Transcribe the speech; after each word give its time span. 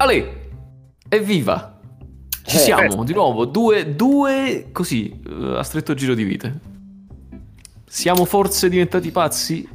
Ale, 0.00 0.50
evviva! 1.08 1.80
Ci 2.44 2.56
Eh, 2.56 2.58
siamo 2.60 3.02
di 3.02 3.12
nuovo, 3.12 3.44
due, 3.44 3.96
due 3.96 4.68
così, 4.70 5.20
eh, 5.26 5.56
a 5.58 5.62
stretto 5.64 5.92
giro 5.94 6.14
di 6.14 6.22
vite. 6.22 6.60
Siamo 7.84 8.24
forse 8.24 8.68
diventati 8.68 9.10
pazzi? 9.10 9.68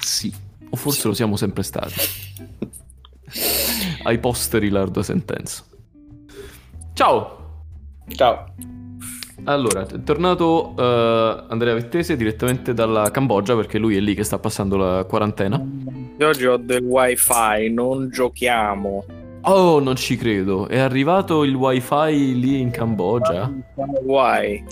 Sì, 0.00 0.32
o 0.68 0.76
forse 0.76 1.08
lo 1.08 1.14
siamo 1.14 1.36
sempre 1.36 1.62
stati. 1.62 1.94
Ai 4.04 4.18
posteri 4.18 4.68
l'ardua 4.68 5.02
sentenza. 5.02 5.64
Ciao! 6.92 7.64
Ciao. 8.08 8.54
Allora, 9.48 9.86
è 9.86 10.02
tornato 10.02 10.74
eh, 10.76 11.44
Andrea 11.48 11.74
Vettese 11.74 12.16
direttamente 12.16 12.74
dalla 12.74 13.12
Cambogia 13.12 13.54
perché 13.54 13.78
lui 13.78 13.96
è 13.96 14.00
lì 14.00 14.14
che 14.14 14.24
sta 14.24 14.38
passando 14.40 14.76
la 14.76 15.04
quarantena. 15.04 15.64
Io 16.18 16.26
oggi 16.26 16.46
ho 16.46 16.56
del 16.56 16.82
wifi, 16.82 17.72
non 17.72 18.08
giochiamo. 18.10 19.04
Oh, 19.42 19.78
non 19.78 19.94
ci 19.94 20.16
credo. 20.16 20.66
È 20.66 20.78
arrivato 20.78 21.44
il 21.44 21.54
wifi 21.54 22.40
lì 22.40 22.60
in 22.60 22.70
Cambogia? 22.72 23.48
Why? 24.02 24.64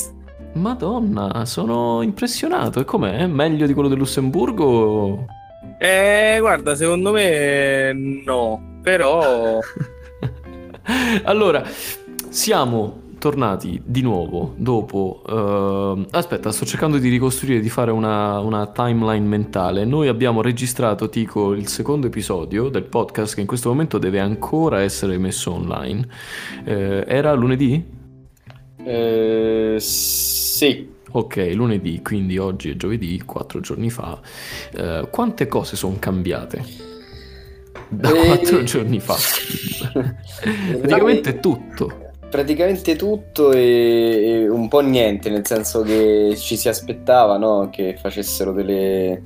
Madonna, 0.55 1.45
sono 1.45 2.03
impressionato. 2.03 2.81
E 2.81 2.85
com'è? 2.85 3.27
Meglio 3.27 3.67
di 3.67 3.75
quello 3.75 3.89
del 3.89 3.99
Lussemburgo? 3.99 5.27
Eh, 5.79 6.39
guarda, 6.41 6.75
secondo 6.75 7.13
me 7.13 7.93
no, 7.93 8.79
però 8.83 9.61
allora, 11.25 11.63
siamo 12.29 13.03
tornati 13.25 13.81
di 13.83 14.03
nuovo 14.03 14.53
dopo... 14.59 15.23
eh, 15.27 16.07
aspetta, 16.11 16.53
sto 16.53 16.67
cercando 16.67 16.99
di 16.99 17.09
ricostruire, 17.09 17.61
di 17.61 17.71
fare 17.71 17.91
una, 17.91 18.39
una 18.41 18.67
timeline 18.67 19.27
mentale. 19.27 19.87
Noi 19.87 20.09
abbiamo 20.09 20.43
registrato, 20.43 21.09
Tico, 21.09 21.55
il 21.55 21.67
secondo 21.69 22.07
episodio 22.09 22.69
del 22.69 22.83
podcast 22.85 23.35
che 23.35 23.41
in 23.41 23.47
questo 23.47 23.71
momento 23.71 23.97
deve 23.97 24.21
ancora 24.21 24.83
essere 24.83 25.17
messo 25.17 25.53
online. 25.53 26.07
Eh, 26.65 27.05
era 27.07 27.33
lunedì? 27.33 27.83
Eh, 28.85 29.77
sì. 29.81 30.93
Ok, 31.13 31.37
lunedì, 31.55 32.03
quindi 32.03 32.37
oggi 32.37 32.69
è 32.69 32.77
giovedì, 32.77 33.23
quattro 33.25 33.61
giorni 33.61 33.89
fa. 33.89 34.21
Eh, 34.71 35.09
quante 35.11 35.47
cose 35.47 35.77
sono 35.77 35.97
cambiate? 35.99 36.63
Da 37.89 38.11
Eh, 38.11 38.27
quattro 38.27 38.63
giorni 38.65 39.01
fa. 39.01 39.17
Praticamente 40.77 41.41
tutto. 41.41 42.04
Praticamente 42.35 42.97
tutto 42.97 43.53
e, 43.53 43.61
e 43.61 44.49
un 44.49 44.67
po' 44.67 44.81
niente, 44.81 45.31
nel 45.31 45.47
senso 45.47 45.83
che 45.83 46.35
ci 46.37 46.57
si 46.57 46.69
aspettava 46.69 47.39
no? 47.39 47.71
che 47.71 47.97
facessero 47.97 48.51
delle 48.51 49.23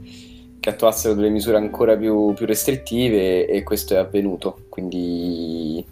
che 0.60 0.68
attuassero 0.68 1.14
delle 1.14 1.30
misure 1.30 1.56
ancora 1.56 1.96
più, 1.96 2.34
più 2.34 2.44
restrittive 2.44 3.46
e 3.46 3.62
questo 3.62 3.94
è 3.94 3.96
avvenuto. 3.96 4.66
Quindi 4.68 5.82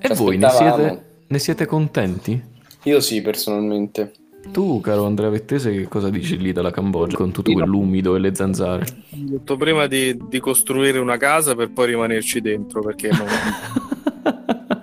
E 0.00 0.08
ci 0.08 0.14
voi 0.14 0.38
ne 0.38 0.46
aspettavamo. 0.46 0.82
siete, 0.82 1.04
ne 1.26 1.38
siete 1.38 1.66
contenti? 1.66 2.42
Io 2.84 3.00
sì, 3.00 3.20
personalmente. 3.20 4.12
Tu, 4.50 4.80
caro 4.80 5.04
Andrea 5.04 5.28
Vettese, 5.28 5.72
che 5.72 5.88
cosa 5.88 6.08
dici 6.08 6.38
lì 6.38 6.52
dalla 6.52 6.70
Cambogia 6.70 7.18
con 7.18 7.32
tutto 7.32 7.52
quell'umido 7.52 8.16
e 8.16 8.18
le 8.18 8.34
zanzare? 8.34 8.86
ho 9.10 9.16
detto 9.18 9.58
prima 9.58 9.86
di, 9.86 10.18
di 10.26 10.40
costruire 10.40 10.98
una 11.00 11.18
casa 11.18 11.54
per 11.54 11.70
poi 11.70 11.88
rimanerci 11.88 12.40
dentro, 12.40 12.80
perché 12.80 13.10
non 13.10 13.26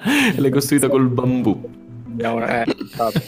L'hai 0.38 0.50
costruita 0.52 0.88
col 0.90 1.08
bambù. 1.10 1.60
abbiamo... 2.06 2.46
Eh, 2.46 2.66
esatto. 2.84 3.22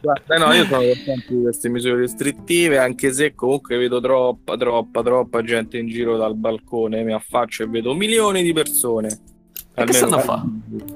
Guarda, 0.00 0.36
no, 0.38 0.52
io 0.52 0.64
sono 0.64 0.82
contento 0.82 1.32
di 1.34 1.42
queste 1.42 1.68
misure 1.68 1.96
restrittive, 1.96 2.78
anche 2.78 3.12
se 3.12 3.34
comunque 3.34 3.76
vedo 3.76 4.00
troppa, 4.00 4.56
troppa, 4.56 5.02
troppa 5.02 5.42
gente 5.42 5.78
in 5.78 5.88
giro 5.88 6.16
dal 6.16 6.34
balcone, 6.34 7.02
mi 7.04 7.12
affaccio 7.12 7.62
e 7.62 7.68
vedo 7.68 7.94
milioni 7.94 8.42
di 8.42 8.52
persone. 8.52 9.18
E 9.74 9.84
che 9.84 9.92
stanno 9.92 10.16
a 10.16 10.18
fa'? 10.18 10.44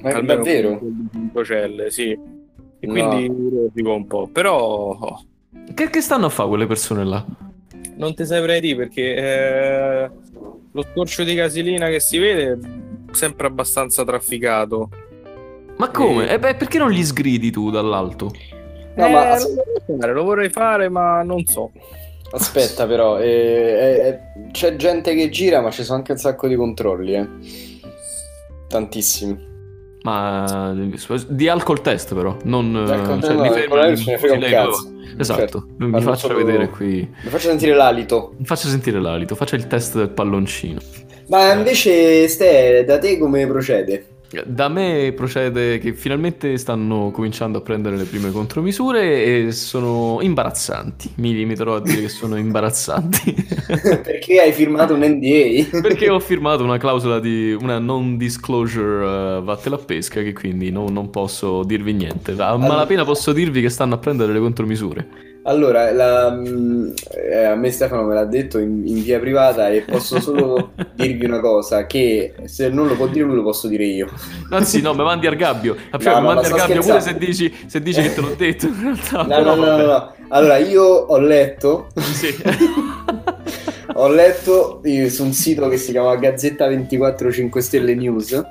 Ma 0.03 0.11
è 0.11 0.13
almeno 0.13 0.35
davvero? 0.35 0.81
celle, 1.45 1.91
sì. 1.91 2.11
E 2.81 2.87
No. 2.87 2.93
quindi 2.93 3.51
rosico 3.51 3.93
un 3.95 4.07
po', 4.07 4.29
però 4.29 4.57
oh, 4.61 5.25
Che, 5.75 5.91
che 5.91 6.01
stanno 6.01 6.27
a 6.27 6.31
fare 6.31 6.49
quelle 6.49 6.67
persone 6.67 7.05
là? 7.05 7.25
non 7.97 8.15
ti 8.15 8.25
saprei 8.25 8.61
dire 8.61 8.77
perché 8.77 9.15
eh, 9.17 10.11
lo 10.71 10.83
scorcio 10.93 11.25
di 11.25 11.35
Casilina 11.35 11.89
che 11.89 11.99
si 11.99 12.17
vede 12.19 12.57
sempre 13.13 13.47
abbastanza 13.47 14.05
trafficato. 14.05 14.89
Ma 15.77 15.91
come? 15.91 16.29
Eh. 16.29 16.35
E 16.35 16.39
beh, 16.39 16.55
perché 16.57 16.79
non 16.79 16.91
gli 16.91 17.05
sgridi 17.05 17.51
tu 17.51 17.71
dall'alto? 17.71 18.33
No, 18.97 19.07
Eh, 19.07 19.11
ma 19.11 19.39
lo, 19.39 19.45
vorrei 19.55 19.97
fare, 19.99 20.13
lo 20.13 20.25
vorrei 20.25 20.49
fare, 20.51 20.89
ma 20.89 21.23
non 21.23 21.45
so. 21.47 21.71
aspetta 22.33 22.87
però, 22.87 23.19
eh, 23.19 23.27
eh, 23.29 24.09
eh, 24.09 24.19
c'è 24.51 24.75
gente 24.77 25.15
che 25.15 25.29
gira 25.31 25.61
ma 25.61 25.71
ci 25.71 25.85
sono 25.85 25.99
anche 25.99 26.13
un 26.13 26.19
sacco 26.19 26.49
di 26.49 26.57
controlli, 26.57 27.15
eh. 27.15 27.29
Tantissimi. 28.67 29.47
Ma 30.03 30.75
di 31.29 31.49
alcol 31.49 31.81
test 31.81 32.15
però, 32.15 32.37
non... 32.45 32.75
Alcol- 32.77 33.23
cioè, 33.23 33.35
no, 33.35 33.43
mi 33.43 33.51
fermo- 33.51 33.97
ce 33.97 34.11
ne 34.13 34.19
frega 34.19 34.35
un 34.35 34.41
cazzo. 34.51 34.93
Esatto, 35.19 35.39
Certo. 35.41 35.67
mi 35.79 36.01
faccia 36.01 36.33
vedere 36.35 36.69
qui. 36.69 36.97
Mi 37.25 37.31
faccio 37.31 37.49
sentire 37.49 37.75
l'alito. 37.75 38.35
Mi 38.39 38.45
faccia 38.45 38.69
sentire 38.69 39.01
l'alito, 39.01 39.35
faccia 39.35 39.57
il 39.57 39.67
test 39.67 39.97
del 39.97 40.11
palloncino. 40.11 40.81
Ma 41.29 41.53
invece, 41.53 42.27
Ste, 42.29 42.85
da 42.85 42.99
te 42.99 43.19
come 43.19 43.47
procede? 43.47 44.07
Da 44.47 44.69
me 44.69 45.15
procede 45.17 45.79
che 45.79 45.95
finalmente 45.95 46.59
stanno 46.59 47.11
cominciando 47.11 47.59
a 47.59 47.61
prendere 47.63 47.97
le 47.97 48.05
prime 48.05 48.31
contromisure 48.31 49.47
e 49.47 49.53
sono 49.53 50.19
imbarazzanti. 50.21 51.13
Mi 51.17 51.33
limiterò 51.33 51.77
a 51.77 51.81
dire 51.81 52.03
che 52.03 52.09
sono 52.11 52.37
imbarazzanti. 52.39 53.35
Perché 54.05 54.41
hai 54.41 54.53
firmato 54.53 54.93
un 54.95 55.01
NDA? 55.01 55.81
Perché 55.81 56.11
ho 56.11 56.21
firmato 56.21 56.63
una 56.63 56.77
clausola 56.77 57.21
di 57.21 57.57
una 57.59 57.79
non 57.79 58.19
disclosure 58.19 59.39
uh, 59.39 59.43
vattela 59.43 59.77
a 59.77 59.79
pesca 59.79 60.23
che 60.23 60.35
quindi 60.35 60.71
no- 60.71 60.89
non 60.91 61.09
posso 61.09 61.63
dirvi 61.65 61.95
niente. 61.95 62.33
A 62.37 62.57
malapena 62.59 63.05
posso 63.05 63.33
dirvi 63.33 63.63
che 63.63 63.71
stanno 63.71 63.95
a 63.95 63.99
prendere 63.99 64.35
le 64.35 64.41
contromisure. 64.41 65.28
Allora, 65.49 65.91
la- 65.93 66.31
mm, 66.31 66.91
eh, 67.15 67.45
a 67.45 67.55
me 67.55 67.71
Stefano 67.71 68.03
me 68.03 68.13
l'ha 68.13 68.27
detto 68.27 68.59
in, 68.59 68.83
in 68.87 69.03
via 69.03 69.19
privata 69.19 69.71
e 69.71 69.81
posso 69.81 70.21
solo 70.21 70.73
dirvi 70.95 71.25
una 71.25 71.41
cosa, 71.41 71.87
che 71.87 72.35
se 72.45 72.69
non 72.69 72.87
lo 72.87 72.95
può 72.97 73.07
dire 73.07 73.25
lui 73.25 73.37
lo 73.37 73.43
posso 73.43 73.67
dire 73.67 73.85
io. 73.85 74.09
Anzi 74.51 74.83
no, 74.83 74.93
mi 74.93 75.05
mandi 75.05 75.27
al 75.27 75.37
gabbio. 75.37 75.75
Cioè, 75.99 76.13
No, 76.13 76.21
mi 76.21 76.27
mandi 76.27 76.49
ma 76.51 76.55
al 76.55 76.59
gabbio 76.69 76.83
pure 76.83 77.01
se 77.01 77.17
dici, 77.17 77.55
se 77.67 77.81
dici 77.81 78.03
che 78.03 78.13
te 78.13 78.21
l'ho 78.21 78.35
detto. 78.37 78.67
In 78.67 78.81
realtà, 78.83 79.23
No, 79.23 79.43
no, 79.43 79.55
no, 79.55 79.77
no, 79.77 79.87
no. 79.87 80.13
Allora, 80.29 80.59
io 80.59 80.85
ho 80.85 81.19
letto, 81.19 81.87
Sì. 81.97 82.29
ho 83.95 84.09
letto 84.09 84.81
eh, 84.85 85.09
su 85.09 85.25
un 85.25 85.33
sito 85.33 85.67
che 85.69 85.79
si 85.79 85.93
chiama 85.93 86.15
Gazzetta 86.17 86.69
24 86.69 87.33
5 87.33 87.61
Stelle 87.63 87.95
News 87.95 88.45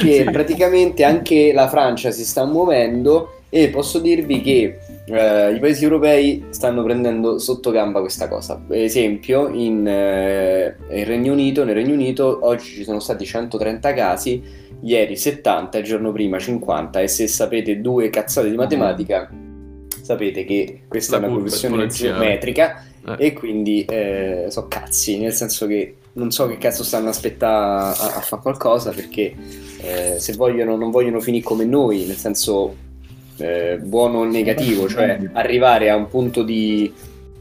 che 0.00 0.22
Sì. 0.24 0.30
praticamente 0.30 1.02
anche 1.02 1.52
la 1.54 1.66
Francia 1.66 2.10
si 2.10 2.24
sta 2.26 2.44
muovendo 2.44 3.30
e 3.48 3.68
posso 3.68 4.00
dirvi 4.00 4.42
che 4.42 4.78
eh, 5.06 5.54
i 5.54 5.58
paesi 5.58 5.84
europei 5.84 6.46
stanno 6.50 6.82
prendendo 6.82 7.38
sotto 7.38 7.70
gamba 7.70 8.00
questa 8.00 8.28
cosa. 8.28 8.56
Per 8.56 8.78
esempio, 8.78 9.48
in, 9.48 9.86
eh, 9.86 10.76
Regno 11.04 11.32
Unito, 11.32 11.64
nel 11.64 11.74
Regno 11.74 11.94
Unito 11.94 12.40
oggi 12.42 12.66
ci 12.66 12.84
sono 12.84 12.98
stati 13.00 13.24
130 13.24 13.92
casi, 13.94 14.42
ieri 14.82 15.16
70, 15.16 15.78
il 15.78 15.84
giorno 15.84 16.12
prima 16.12 16.38
50 16.38 17.00
e 17.00 17.08
se 17.08 17.26
sapete 17.28 17.80
due 17.80 18.10
cazzate 18.10 18.50
di 18.50 18.56
matematica 18.56 19.30
sapete 20.06 20.44
che 20.44 20.82
questa 20.86 21.18
La 21.18 21.26
è 21.26 21.30
una 21.30 21.46
esponenziale. 21.46 22.18
geometrica 22.18 22.84
Eh. 23.18 23.26
e 23.26 23.32
quindi 23.32 23.84
eh, 23.84 24.46
so 24.48 24.68
cazzi, 24.68 25.18
nel 25.18 25.32
senso 25.32 25.66
che 25.66 25.96
non 26.12 26.30
so 26.30 26.46
che 26.46 26.58
cazzo 26.58 26.84
stanno 26.84 27.08
aspettando 27.08 27.56
a, 27.56 27.90
a 27.90 28.20
fare 28.20 28.42
qualcosa 28.42 28.90
perché 28.90 29.34
eh, 29.82 30.16
se 30.18 30.32
vogliono 30.34 30.76
non 30.76 30.90
vogliono 30.90 31.20
finire 31.20 31.44
come 31.44 31.64
noi, 31.64 32.04
nel 32.06 32.16
senso 32.16 32.84
eh, 33.38 33.78
buono 33.82 34.18
o 34.18 34.24
negativo, 34.24 34.88
cioè 34.88 35.18
arrivare 35.32 35.90
a 35.90 35.96
un 35.96 36.08
punto 36.08 36.42
di, 36.42 36.92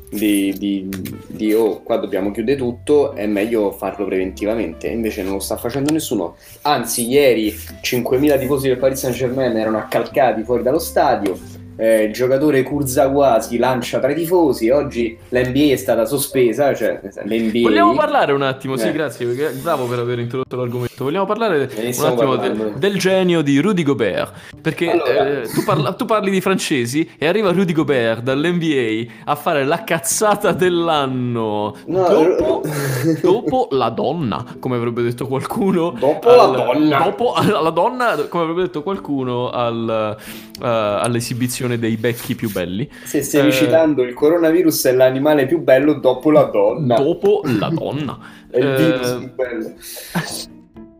di, 0.09 0.53
di- 0.57 0.89
di, 1.27 1.53
oh 1.53 1.81
qua 1.81 1.97
dobbiamo 1.97 2.31
chiudere 2.31 2.57
tutto, 2.57 3.13
è 3.13 3.25
meglio 3.25 3.71
farlo 3.71 4.05
preventivamente, 4.05 4.87
invece 4.87 5.23
non 5.23 5.33
lo 5.33 5.39
sta 5.39 5.57
facendo 5.57 5.91
nessuno, 5.91 6.35
anzi 6.61 7.07
ieri 7.07 7.49
5.000 7.49 8.39
tifosi 8.39 8.67
del 8.67 8.77
Paris 8.77 8.99
Saint 8.99 9.15
Germain 9.15 9.55
erano 9.55 9.77
accalcati 9.77 10.43
fuori 10.43 10.63
dallo 10.63 10.79
stadio, 10.79 11.37
eh, 11.77 12.03
il 12.03 12.13
giocatore 12.13 12.63
Kurzawa 12.63 13.39
si 13.41 13.57
lancia 13.57 13.99
tra 13.99 14.11
i 14.11 14.15
tifosi, 14.15 14.69
oggi 14.69 15.17
l'NBA 15.29 15.71
è 15.71 15.75
stata 15.75 16.05
sospesa, 16.05 16.73
cioè 16.73 16.99
l'NBA... 17.23 17.61
Vogliamo 17.61 17.93
parlare 17.95 18.31
un 18.33 18.41
attimo, 18.41 18.77
sì, 18.77 18.87
Eh. 18.87 18.91
grazie, 18.91 19.25
perché- 19.25 19.53
bravo 19.61 19.85
per 19.85 19.99
aver 19.99 20.19
introdotto 20.19 20.55
l'argomento. 20.55 21.03
Vogliamo 21.03 21.25
parlare 21.25 21.69
un 21.75 22.05
attimo 22.05 22.35
del, 22.37 22.73
del 22.77 22.97
genio 22.97 23.41
di 23.41 23.59
Rudy 23.59 23.83
Gobert. 23.83 24.33
Perché 24.61 24.89
Allora. 24.91 25.41
eh, 25.41 25.47
tu, 25.47 25.63
parla- 25.63 25.93
tu 25.93 26.05
parli 26.05 26.31
di 26.31 26.41
francesi 26.41 27.09
e 27.17 27.27
arriva 27.27 27.51
Rudy 27.51 27.73
Gobert 27.73 28.21
dall'NBA 28.21 29.11
a 29.25 29.35
fare 29.35 29.65
la 29.65 29.83
cazzata 29.83 30.51
dell'anno 30.53 31.75
No, 31.85 32.07
dopo, 32.07 32.63
eh, 32.63 33.19
dopo 33.21 33.67
la 33.71 33.89
donna, 33.89 34.43
come 34.59 34.75
avrebbe 34.75 35.01
detto 35.03 35.27
qualcuno. 35.27 35.93
Dopo 35.97 36.29
la 36.29 36.45
donna. 36.45 36.97
Dopo 36.99 37.33
la 37.61 37.69
donna, 37.69 38.15
come 38.29 38.43
avrebbe 38.43 38.61
detto 38.63 38.81
qualcuno 38.83 39.49
al, 39.49 40.15
eh, 40.61 40.65
all'esibizione 40.67 41.64
dei 41.67 41.97
becchi 41.97 42.35
più 42.35 42.51
belli. 42.51 42.87
Se 43.03 43.21
stai 43.23 43.47
Eh. 43.47 43.51
citando 43.51 44.03
il 44.03 44.13
coronavirus 44.13 44.85
è 44.85 44.93
l'animale 44.93 45.45
più 45.47 45.59
bello 45.61 45.93
dopo 45.95 46.29
la 46.31 46.43
donna. 46.43 46.95
Dopo 46.95 47.41
la 47.43 47.69
donna. 47.69 48.19
È 48.49 48.57
il 48.57 48.65
Eh, 48.65 48.75
virus 48.77 49.11
più 49.19 49.33
bello. 49.33 49.73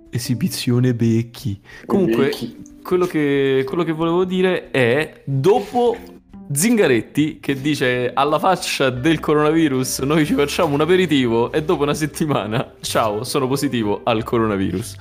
esibizione 0.10 0.94
becchi. 0.94 1.60
Comunque, 1.86 2.26
Becchi. 2.26 2.58
quello 2.84 3.06
che, 3.06 3.64
quello 3.68 3.84
che 3.84 3.92
volevo 3.92 4.24
dire 4.26 4.72
è 4.72 5.22
dopo 5.26 5.96
Zingaretti 6.52 7.40
che 7.40 7.60
dice 7.60 8.12
alla 8.14 8.38
faccia 8.38 8.92
del 8.92 9.20
coronavirus 9.20 10.00
noi 10.02 10.26
ci 10.28 10.36
facciamo 10.36 10.76
un 10.76 10.82
aperitivo 10.82 11.52
e 11.52 11.64
dopo 11.64 11.82
una 11.82 11.96
settimana 11.96 12.74
ciao 12.82 13.24
sono 13.24 13.48
positivo 13.48 14.02
al 14.04 14.24
coronavirus 14.24 14.96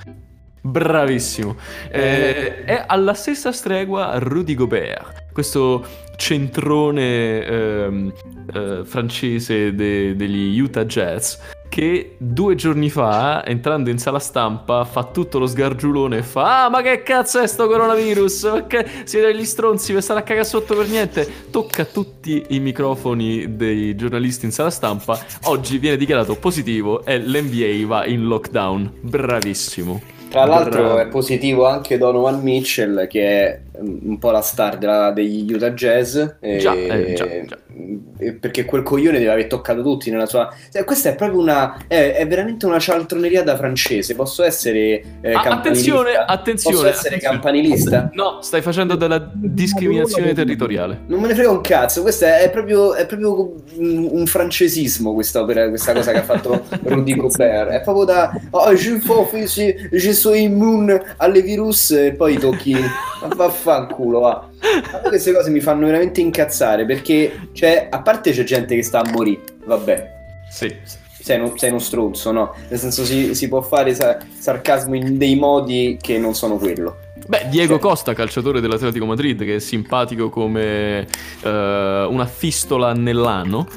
bravissimo 0.59 1.55
Eh, 1.91 2.63
è 2.65 2.83
alla 2.87 3.13
stessa 3.13 3.51
stregua 3.51 4.17
Rudy 4.17 4.55
Gobert 4.55 5.23
questo 5.35 5.85
centrone 6.15 7.45
ehm, 7.45 8.13
eh, 8.53 8.81
francese 8.85 9.75
de- 9.75 10.15
degli 10.15 10.57
Utah 10.57 10.85
Jazz 10.85 11.35
che 11.67 12.15
due 12.19 12.55
giorni 12.55 12.89
fa, 12.89 13.45
entrando 13.45 13.89
in 13.89 13.97
sala 13.97 14.19
stampa, 14.19 14.85
fa 14.85 15.03
tutto 15.03 15.39
lo 15.39 15.45
sgargiulone 15.45 16.19
e 16.19 16.23
fa 16.23 16.63
Ah, 16.63 16.69
ma 16.69 16.81
che 16.81 17.03
cazzo 17.03 17.41
è 17.41 17.47
sto 17.47 17.67
coronavirus? 17.67 18.63
Che 18.65 18.87
siete 19.03 19.33
degli 19.33 19.43
stronzi 19.43 19.91
per 19.91 20.01
stare 20.01 20.21
a 20.21 20.23
cagare 20.23 20.45
sotto 20.45 20.73
per 20.73 20.87
niente? 20.87 21.27
Tocca 21.51 21.83
tutti 21.83 22.45
i 22.49 22.59
microfoni 22.59 23.57
dei 23.57 23.93
giornalisti 23.97 24.45
in 24.45 24.53
sala 24.53 24.69
stampa. 24.69 25.19
Oggi 25.43 25.77
viene 25.77 25.97
dichiarato 25.97 26.35
positivo 26.35 27.03
e 27.03 27.19
l'NBA 27.19 27.85
va 27.85 28.05
in 28.05 28.23
lockdown. 28.25 28.93
Bravissimo. 29.01 30.14
Tra 30.35 30.45
l'altro 30.45 30.97
è 30.99 31.07
positivo 31.07 31.65
anche 31.65 31.97
Donovan 31.97 32.41
Mitchell, 32.41 33.07
che 33.07 33.21
è 33.27 33.59
mm, 33.81 33.97
un 34.09 34.17
po' 34.19 34.31
la 34.31 34.41
star 34.41 34.77
della- 34.77 35.11
degli 35.11 35.51
Utah 35.53 35.71
Jazz. 35.71 36.17
e- 36.39 36.57
Già, 36.57 36.73
eh, 36.73 37.13
già, 37.15 37.25
già. 37.45 37.57
Perché 38.39 38.63
quel 38.63 38.81
coglione 38.83 39.19
deve 39.19 39.31
aver 39.31 39.47
toccato 39.47 39.81
tutti 39.81 40.09
nella 40.09 40.25
sua. 40.25 40.49
cioè, 40.71 40.83
questa 40.85 41.09
è 41.09 41.15
proprio 41.15 41.39
una. 41.39 41.77
È, 41.87 42.13
è 42.13 42.25
veramente 42.27 42.65
una 42.65 42.79
cialtroneria 42.79 43.43
da 43.43 43.55
francese. 43.57 44.15
Posso 44.15 44.43
essere. 44.43 45.03
eh, 45.21 45.33
Ah, 45.33 45.41
campanilista? 45.41 45.91
attenzione, 45.91 46.11
attenzione. 46.15 46.75
Posso 46.75 46.87
essere 46.87 47.07
attenzione. 47.15 47.33
campanilista? 47.33 48.09
No, 48.15 48.39
stai 48.41 48.61
facendo 48.61 48.95
della 48.95 49.29
discriminazione 49.33 50.33
territoriale. 50.33 51.01
Non 51.07 51.19
me 51.19 51.27
ne 51.27 51.33
frega 51.33 51.49
un 51.49 51.61
cazzo, 51.61 52.01
questo 52.01 52.25
è, 52.25 52.43
è 52.43 52.49
proprio, 52.49 52.93
è 52.93 53.05
proprio 53.05 53.53
un, 53.77 54.25
francesismo 54.25 55.13
questa, 55.13 55.41
opera- 55.41 55.67
questa 55.69 55.91
cosa 55.93 56.11
che 56.11 56.19
ha 56.19 56.23
fatto 56.23 56.63
Rudy 56.83 57.15
Gobert. 57.15 57.69
È 57.71 57.81
proprio 57.81 58.05
da 58.05 58.31
oh, 58.51 58.71
je, 58.73 58.99
je 59.91 60.13
sono 60.25 60.35
immune 60.35 61.13
alle 61.17 61.41
virus 61.41 61.91
e 61.91 62.13
poi 62.13 62.37
tocchi. 62.37 62.73
Ma 62.73 63.27
Vaffanculo, 63.35 64.19
va. 64.19 64.49
A 64.93 65.01
me 65.03 65.09
queste 65.09 65.31
cose 65.31 65.51
mi 65.51 65.59
fanno 65.59 65.85
veramente 65.85 66.19
incazzare 66.21 66.85
perché, 66.85 67.49
cioè, 67.53 67.87
a 67.91 68.01
parte 68.01 68.31
c'è 68.31 68.43
gente 68.43 68.75
che 68.75 68.81
sta 68.81 69.01
a 69.01 69.09
morire, 69.11 69.41
vabbè. 69.65 70.13
Sì. 70.49 70.73
Sei 71.21 71.39
uno, 71.39 71.53
sei 71.57 71.69
uno 71.69 71.79
stronzo, 71.79 72.31
no? 72.31 72.55
Nel 72.69 72.79
senso 72.79 73.03
si, 73.03 73.33
si 73.35 73.47
può 73.47 73.61
fare 73.61 73.93
sa- 73.95 74.17
sarcasmo 74.37 74.95
in 74.95 75.17
dei 75.17 75.35
modi 75.35 75.97
che 76.01 76.17
non 76.19 76.33
sono 76.35 76.57
quello. 76.57 76.97
Beh, 77.27 77.47
Diego 77.49 77.75
Sì. 77.75 77.79
Costa, 77.81 78.13
calciatore 78.13 78.61
dell'Atletico 78.61 79.05
Madrid, 79.05 79.43
che 79.43 79.55
è 79.55 79.59
simpatico 79.59 80.29
come 80.29 81.07
eh, 81.43 82.07
una 82.09 82.25
fistola 82.25 82.93
nell'ano. 82.93 83.67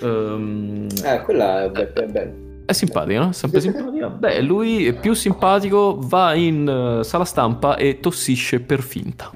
Ehm, 0.00 0.86
Eh, 1.04 1.20
quella 1.22 1.64
è, 1.64 1.70
be- 1.70 1.92
è 1.92 2.04
bella. 2.06 2.30
È 2.72 2.74
simpatica, 2.74 3.20
no? 3.20 3.32
Sempre 3.32 3.60
simpatica. 3.60 4.08
Beh, 4.08 4.40
lui 4.42 4.86
è 4.86 4.92
più 4.92 5.14
simpatico, 5.14 5.96
va 6.00 6.34
in 6.34 6.68
eh, 7.00 7.04
sala 7.04 7.24
stampa 7.24 7.76
e 7.76 8.00
tossisce 8.00 8.60
per 8.60 8.82
finta. 8.82 9.30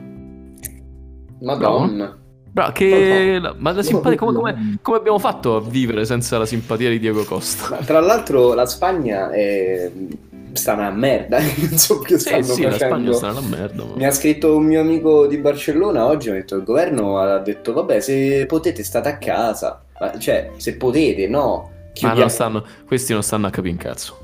Madonna. 1.41 2.17
Bravo, 2.51 2.73
che... 2.73 3.39
Ma 3.59 3.73
la 3.73 3.83
simpatia, 3.83 4.17
come, 4.17 4.33
come- 4.35 4.79
come 4.81 4.97
abbiamo 4.97 5.19
fatto 5.19 5.57
a 5.57 5.61
vivere 5.61 6.07
senza 6.07 6.39
la 6.39 6.47
simpatia 6.47 6.89
di 6.89 6.99
Diego 6.99 7.23
Costa? 7.25 7.69
Ma 7.71 7.77
tra 7.85 8.01
l'altro 8.01 8.55
la 8.55 8.65
Spagna 8.65 9.31
è... 9.31 9.91
sta 10.53 10.73
una 10.73 10.91
merda, 10.91 11.39
so 11.77 11.99
che 11.99 12.19
Sì, 12.19 12.29
stanno 12.29 12.43
sì, 12.45 12.63
la. 12.63 12.73
Spagna 12.73 13.13
sta 13.13 13.27
nella 13.29 13.41
merda. 13.43 13.85
ma- 13.85 13.97
Mi 13.97 14.07
ha 14.07 14.11
scritto 14.11 14.57
un 14.57 14.65
mio 14.65 14.81
amico 14.81 15.27
di 15.27 15.37
Barcellona 15.37 16.07
oggi, 16.07 16.31
ha 16.31 16.33
detto 16.33 16.57
il 16.57 16.65
governo 16.65 17.19
ha 17.19 17.39
detto 17.41 17.75
vabbè 17.75 18.01
se 18.01 18.47
potete 18.47 18.83
state 18.83 19.09
a 19.11 19.19
casa, 19.19 19.85
cioè 20.19 20.53
se 20.57 20.77
potete 20.77 21.29
no, 21.29 21.73
Ma 22.03 22.13
chiudiamo. 22.13 22.21
non 22.21 22.31
stanno, 22.31 22.65
questi 22.87 23.13
non 23.13 23.23
stanno 23.23 23.47
a 23.47 23.51
capire 23.51 23.73
un 23.73 23.79
cazzo. 23.79 24.19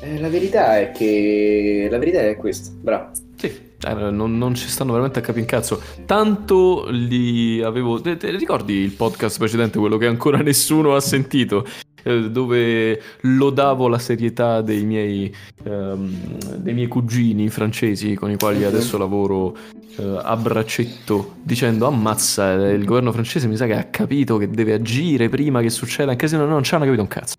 Eh, 0.00 0.20
la 0.20 0.28
verità 0.28 0.78
è 0.78 0.92
che 0.92 1.88
la 1.90 1.98
verità 1.98 2.20
è 2.20 2.36
questa, 2.36 2.70
bravo. 2.74 3.10
Sì, 3.36 3.46
eh, 3.46 3.94
non, 3.94 4.36
non 4.38 4.54
ci 4.54 4.68
stanno 4.68 4.90
veramente 4.90 5.18
a 5.18 5.22
capire 5.22 5.40
un 5.42 5.46
cazzo. 5.46 5.80
Tanto 6.04 6.86
li 6.88 7.62
avevo. 7.62 8.00
Te, 8.00 8.16
te 8.16 8.30
ricordi 8.30 8.74
il 8.74 8.92
podcast 8.92 9.38
precedente, 9.38 9.78
quello 9.78 9.96
che 9.96 10.06
ancora 10.06 10.38
nessuno 10.38 10.94
ha 10.94 11.00
sentito? 11.00 11.66
Eh, 12.04 12.30
Dove 12.30 13.00
lodavo 13.20 13.88
la 13.88 13.98
serietà 13.98 14.60
dei 14.60 14.84
miei, 14.84 15.34
ehm, 15.64 16.56
dei 16.56 16.74
miei 16.74 16.86
cugini 16.86 17.48
francesi 17.48 18.14
con 18.14 18.30
i 18.30 18.36
quali 18.36 18.64
adesso 18.64 18.96
lavoro 18.98 19.56
eh, 19.96 20.20
a 20.22 20.36
braccetto, 20.36 21.34
dicendo: 21.42 21.86
Ammazza, 21.86 22.52
eh, 22.54 22.72
il 22.72 22.84
governo 22.84 23.12
francese 23.12 23.46
mi 23.46 23.56
sa 23.56 23.66
che 23.66 23.74
ha 23.74 23.84
capito 23.84 24.36
che 24.36 24.48
deve 24.50 24.74
agire 24.74 25.28
prima 25.28 25.60
che 25.60 25.70
succeda 25.70 26.10
un 26.10 26.16
casino. 26.16 26.44
No, 26.44 26.52
non 26.52 26.62
ci 26.62 26.74
hanno 26.74 26.84
capito 26.84 27.02
un 27.02 27.08
cazzo. 27.08 27.34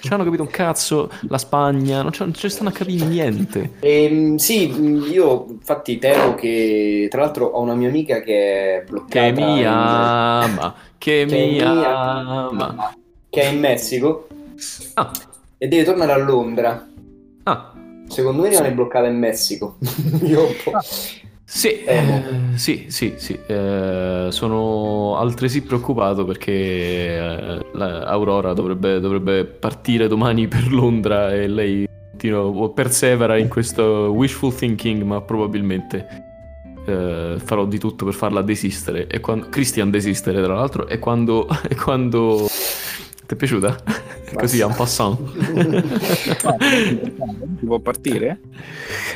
Ci 0.00 0.12
hanno 0.12 0.24
capito 0.24 0.42
un 0.42 0.48
cazzo. 0.48 1.10
La 1.28 1.38
Spagna, 1.38 2.02
non 2.02 2.12
ci, 2.12 2.22
non 2.22 2.34
ci 2.34 2.48
stanno 2.48 2.70
a 2.70 2.72
capire 2.72 3.04
niente. 3.04 3.72
Ehm, 3.80 4.36
sì, 4.36 4.66
mh, 4.68 5.08
io 5.12 5.46
infatti 5.50 5.98
temo 5.98 6.34
che 6.34 7.06
tra 7.10 7.20
l'altro 7.22 7.46
ho 7.46 7.60
una 7.60 7.74
mia 7.74 7.88
amica 7.88 8.20
che 8.20 8.80
è 8.80 8.84
bloccata 8.88 9.26
Che 9.26 9.32
mi 9.32 9.64
ama, 9.64 10.74
che 10.98 11.24
che 11.26 11.34
mi 11.34 11.56
in- 11.56 11.62
ama. 11.62 12.94
Che 13.32 13.40
è 13.40 13.46
in 13.46 13.60
Messico 13.60 14.26
Ah, 14.94 15.10
e 15.56 15.66
deve 15.66 15.84
tornare 15.84 16.12
a 16.12 16.18
Londra. 16.18 16.86
ah, 17.44 17.72
Secondo 18.06 18.42
me 18.42 18.50
rimane 18.50 18.72
bloccata 18.72 19.06
in 19.06 19.18
Messico. 19.18 19.78
Io 20.22 20.48
un 20.48 20.54
po'. 20.62 20.72
sì, 21.42 21.82
Eh, 21.82 21.96
eh, 21.96 22.22
sì, 22.56 22.84
sì, 22.88 23.14
sì. 23.16 23.38
eh, 23.46 24.26
sono 24.28 25.16
altresì 25.16 25.62
preoccupato 25.62 26.26
perché 26.26 26.52
eh, 26.52 27.60
Aurora 27.74 28.52
dovrebbe, 28.52 29.00
dovrebbe 29.00 29.46
partire 29.46 30.08
domani 30.08 30.46
per 30.46 30.70
Londra 30.70 31.32
e 31.32 31.48
lei 31.48 31.88
continua- 32.10 32.68
persevera 32.68 33.38
in 33.38 33.48
questo 33.48 34.12
wishful 34.14 34.54
thinking, 34.54 35.02
ma 35.04 35.22
probabilmente 35.22 36.06
eh, 36.84 37.36
farò 37.42 37.64
di 37.64 37.78
tutto 37.78 38.04
per 38.04 38.12
farla 38.14 38.42
desistere. 38.42 39.06
E 39.06 39.20
quando, 39.20 39.48
Christian 39.48 39.90
desistere, 39.90 40.42
tra 40.42 40.52
l'altro, 40.54 40.86
e 40.86 40.98
quando... 40.98 41.46
E 41.66 41.74
quando... 41.76 42.46
Ti 43.32 43.38
è 43.38 43.40
piaciuta? 43.40 43.76
Così, 44.36 44.60
en 44.60 44.74
passant. 44.76 45.18
Si 47.58 47.64
può 47.64 47.78
partire? 47.78 48.40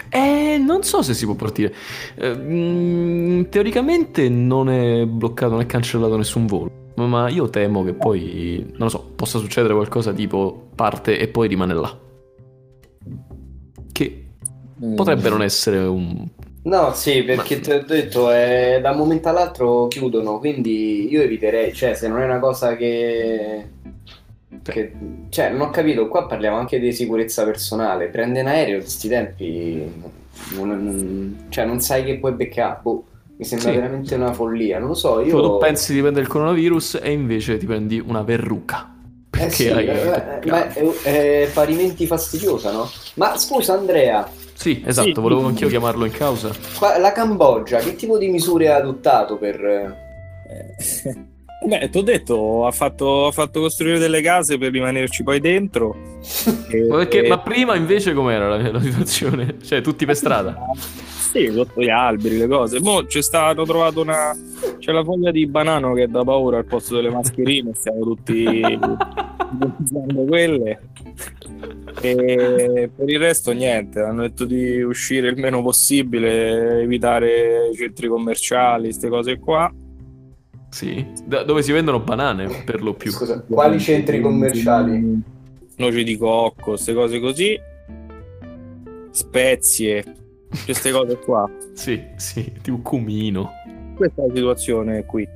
Eh, 0.09 0.57
non 0.59 0.83
so 0.85 1.03
se 1.03 1.13
si 1.13 1.27
può 1.27 1.35
partire. 1.35 1.75
Eh, 2.15 2.35
mm, 2.35 3.43
teoricamente 3.51 4.29
non 4.31 4.71
è 4.71 5.05
bloccato, 5.05 5.53
non 5.53 5.61
è 5.61 5.67
cancellato 5.67 6.17
nessun 6.17 6.47
volo. 6.47 6.93
Ma- 6.97 7.07
Ma 7.07 7.29
io 7.29 7.51
temo 7.51 7.85
che 7.85 7.93
poi, 7.93 8.65
non 8.71 8.85
lo 8.85 8.89
so, 8.89 9.13
possa 9.15 9.39
succedere 9.39 9.75
qualcosa 9.75 10.15
tipo 10.15 10.69
parte 10.75 11.19
e 11.19 11.29
poi 11.29 11.49
rimane 11.49 11.75
là. 11.75 11.99
Che 13.93 14.27
potrebbe 14.95 15.29
non 15.29 15.43
essere 15.43 15.79
un... 15.81 16.27
No, 16.67 16.93
sì, 16.95 17.23
perché 17.23 17.57
Ma- 17.57 17.61
ti 17.63 17.71
ho 17.71 17.85
detto, 17.85 18.33
eh, 18.33 18.81
da 18.83 18.91
un 18.91 18.97
momento 18.97 19.29
all'altro 19.29 19.87
chiudono, 19.87 20.41
quindi 20.41 21.09
io 21.09 21.23
eviterei, 21.23 21.73
cioè 21.73 21.95
se 21.95 22.09
non 22.09 22.21
è 22.21 22.25
una 22.25 22.41
cosa 22.41 22.75
che... 22.75 23.67
che- 24.65 24.93
cioè, 25.29 25.51
non 25.51 25.61
ho 25.61 25.71
capito, 25.71 26.09
qua 26.09 26.27
parliamo 26.27 26.57
anche 26.57 26.81
di 26.81 26.93
sicurezza 26.93 27.45
personale, 27.45 28.09
prende 28.09 28.41
un 28.41 28.49
aereo 28.49 28.79
questi 28.81 29.09
tempi, 29.09 29.81
non, 30.55 30.69
non- 30.69 31.47
cioè 31.51 31.65
non 31.67 31.79
sai 31.81 32.03
che 32.03 32.19
puoi 32.19 32.33
beccare, 32.33 32.81
boh, 32.83 33.05
mi 33.37 33.45
sembra 33.45 33.69
Sì. 33.71 33.75
veramente 33.77 34.15
una 34.17 34.33
follia, 34.33 34.81
non 34.81 34.89
lo 34.89 34.95
so, 34.95 35.21
io... 35.21 35.41
tu 35.41 35.59
pensi 35.59 35.93
di 35.95 36.01
prendere 36.01 36.25
il 36.25 36.31
coronavirus 36.31 36.99
e 37.01 37.13
invece 37.13 37.59
ti 37.59 37.67
prendi 37.67 38.03
una 38.05 38.23
verruca. 38.23 38.93
Eh 39.31 39.39
Perché 39.39 39.53
sì, 39.53 39.69
hai... 39.69 39.87
eh, 39.87 40.41
ma 40.47 40.73
è, 40.73 40.83
è 41.03 41.51
parimenti 41.53 42.07
fastidiosa, 42.07 42.73
no? 42.73 42.91
Ma 43.15 43.37
scusa 43.37 43.75
Andrea, 43.75 44.27
Sì, 44.57 44.83
esatto, 44.85 45.15
Sì. 45.15 45.21
volevo 45.21 45.47
anch'io 45.47 45.69
chiamarlo 45.69 46.05
in 46.07 46.13
causa. 46.13 46.51
qua- 46.79 46.99
la 46.99 47.13
Cambogia, 47.13 47.79
che 47.79 47.95
tipo 47.95 48.17
di 48.19 48.29
misure 48.29 48.71
ha 48.71 48.77
adottato 48.77 49.37
per... 49.37 49.61
Eh, 49.65 51.35
Beh, 51.67 51.89
ti 51.91 51.99
ho 51.99 52.03
detto, 52.03 52.67
ha 52.67 52.71
fatto, 52.71 53.27
ha 53.27 53.33
fatto 53.33 53.61
costruire 53.61 53.99
delle 53.99 54.21
case 54.21 54.57
per 54.59 54.71
rimanerci 54.71 55.23
poi 55.23 55.41
dentro. 55.41 55.95
E- 56.71 56.87
Ma, 56.89 56.97
perché- 56.99 57.27
ma 57.29 57.39
prima 57.39 57.77
invece 57.77 58.13
com'era 58.13 58.49
la, 58.57 58.71
la 58.71 58.81
situazione? 58.81 59.57
Cioè, 59.63 59.81
tutti 59.81 60.05
per 60.05 60.17
strada? 60.17 60.57
Sì, 60.77 61.51
sotto 61.53 61.81
gli 61.83 61.89
alberi, 61.91 62.39
le 62.39 62.47
cose. 62.49 62.81
Mo' 62.81 63.05
c'è 63.05 63.23
stato 63.23 63.63
trovato 63.65 64.01
una. 64.01 64.35
C'è 64.79 64.91
la 64.93 65.05
foglia 65.05 65.31
di 65.31 65.47
banano 65.47 65.93
che 65.95 66.09
dà 66.09 66.23
paura 66.25 66.59
al 66.59 66.65
posto 66.65 66.95
delle 66.97 67.11
mascherine, 67.11 67.73
stiamo 67.75 68.01
tutti 68.05 68.45
utilizzando 69.61 70.25
quelle. 70.25 70.81
E 72.01 72.91
per 72.95 73.09
il 73.09 73.19
resto 73.19 73.53
niente, 73.53 74.01
hanno 74.01 74.23
detto 74.23 74.45
di 74.45 74.81
uscire 74.83 75.29
il 75.29 75.39
meno 75.39 75.63
possibile, 75.63 76.83
evitare 76.83 77.69
i 77.73 77.75
centri 77.75 78.07
commerciali, 78.09 78.85
queste 78.85 79.09
cose 79.09 79.39
qua. 79.39 79.73
Sì, 80.69 81.07
Da- 81.25 81.43
dove 81.43 81.63
si 81.63 81.73
vendono 81.73 82.01
banane 82.01 82.63
per 82.65 82.83
lo 82.83 82.93
più. 82.93 83.11
Scusa, 83.11 83.41
quali 83.41 83.81
centri 83.81 84.21
commerciali? 84.21 85.23
Noci 85.77 86.05
di 86.05 86.17
cocco, 86.17 86.71
queste 86.73 86.93
cose 86.95 87.19
così. 87.19 87.59
spezie, 89.11 90.05
queste 90.65 90.91
cose 90.91 91.17
qua. 91.19 91.49
Sì, 91.73 92.03
sì, 92.17 92.53
tipo 92.63 92.79
cumino. 92.81 93.51
Questa 93.97 94.23
è 94.23 94.27
la 94.27 94.35
situazione 94.35 95.05
qui. 95.05 95.27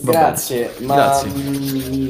Va 0.00 0.12
Grazie, 0.12 0.70
ma 0.80 0.94
Grazie. 0.94 1.30
mm, 1.30 2.08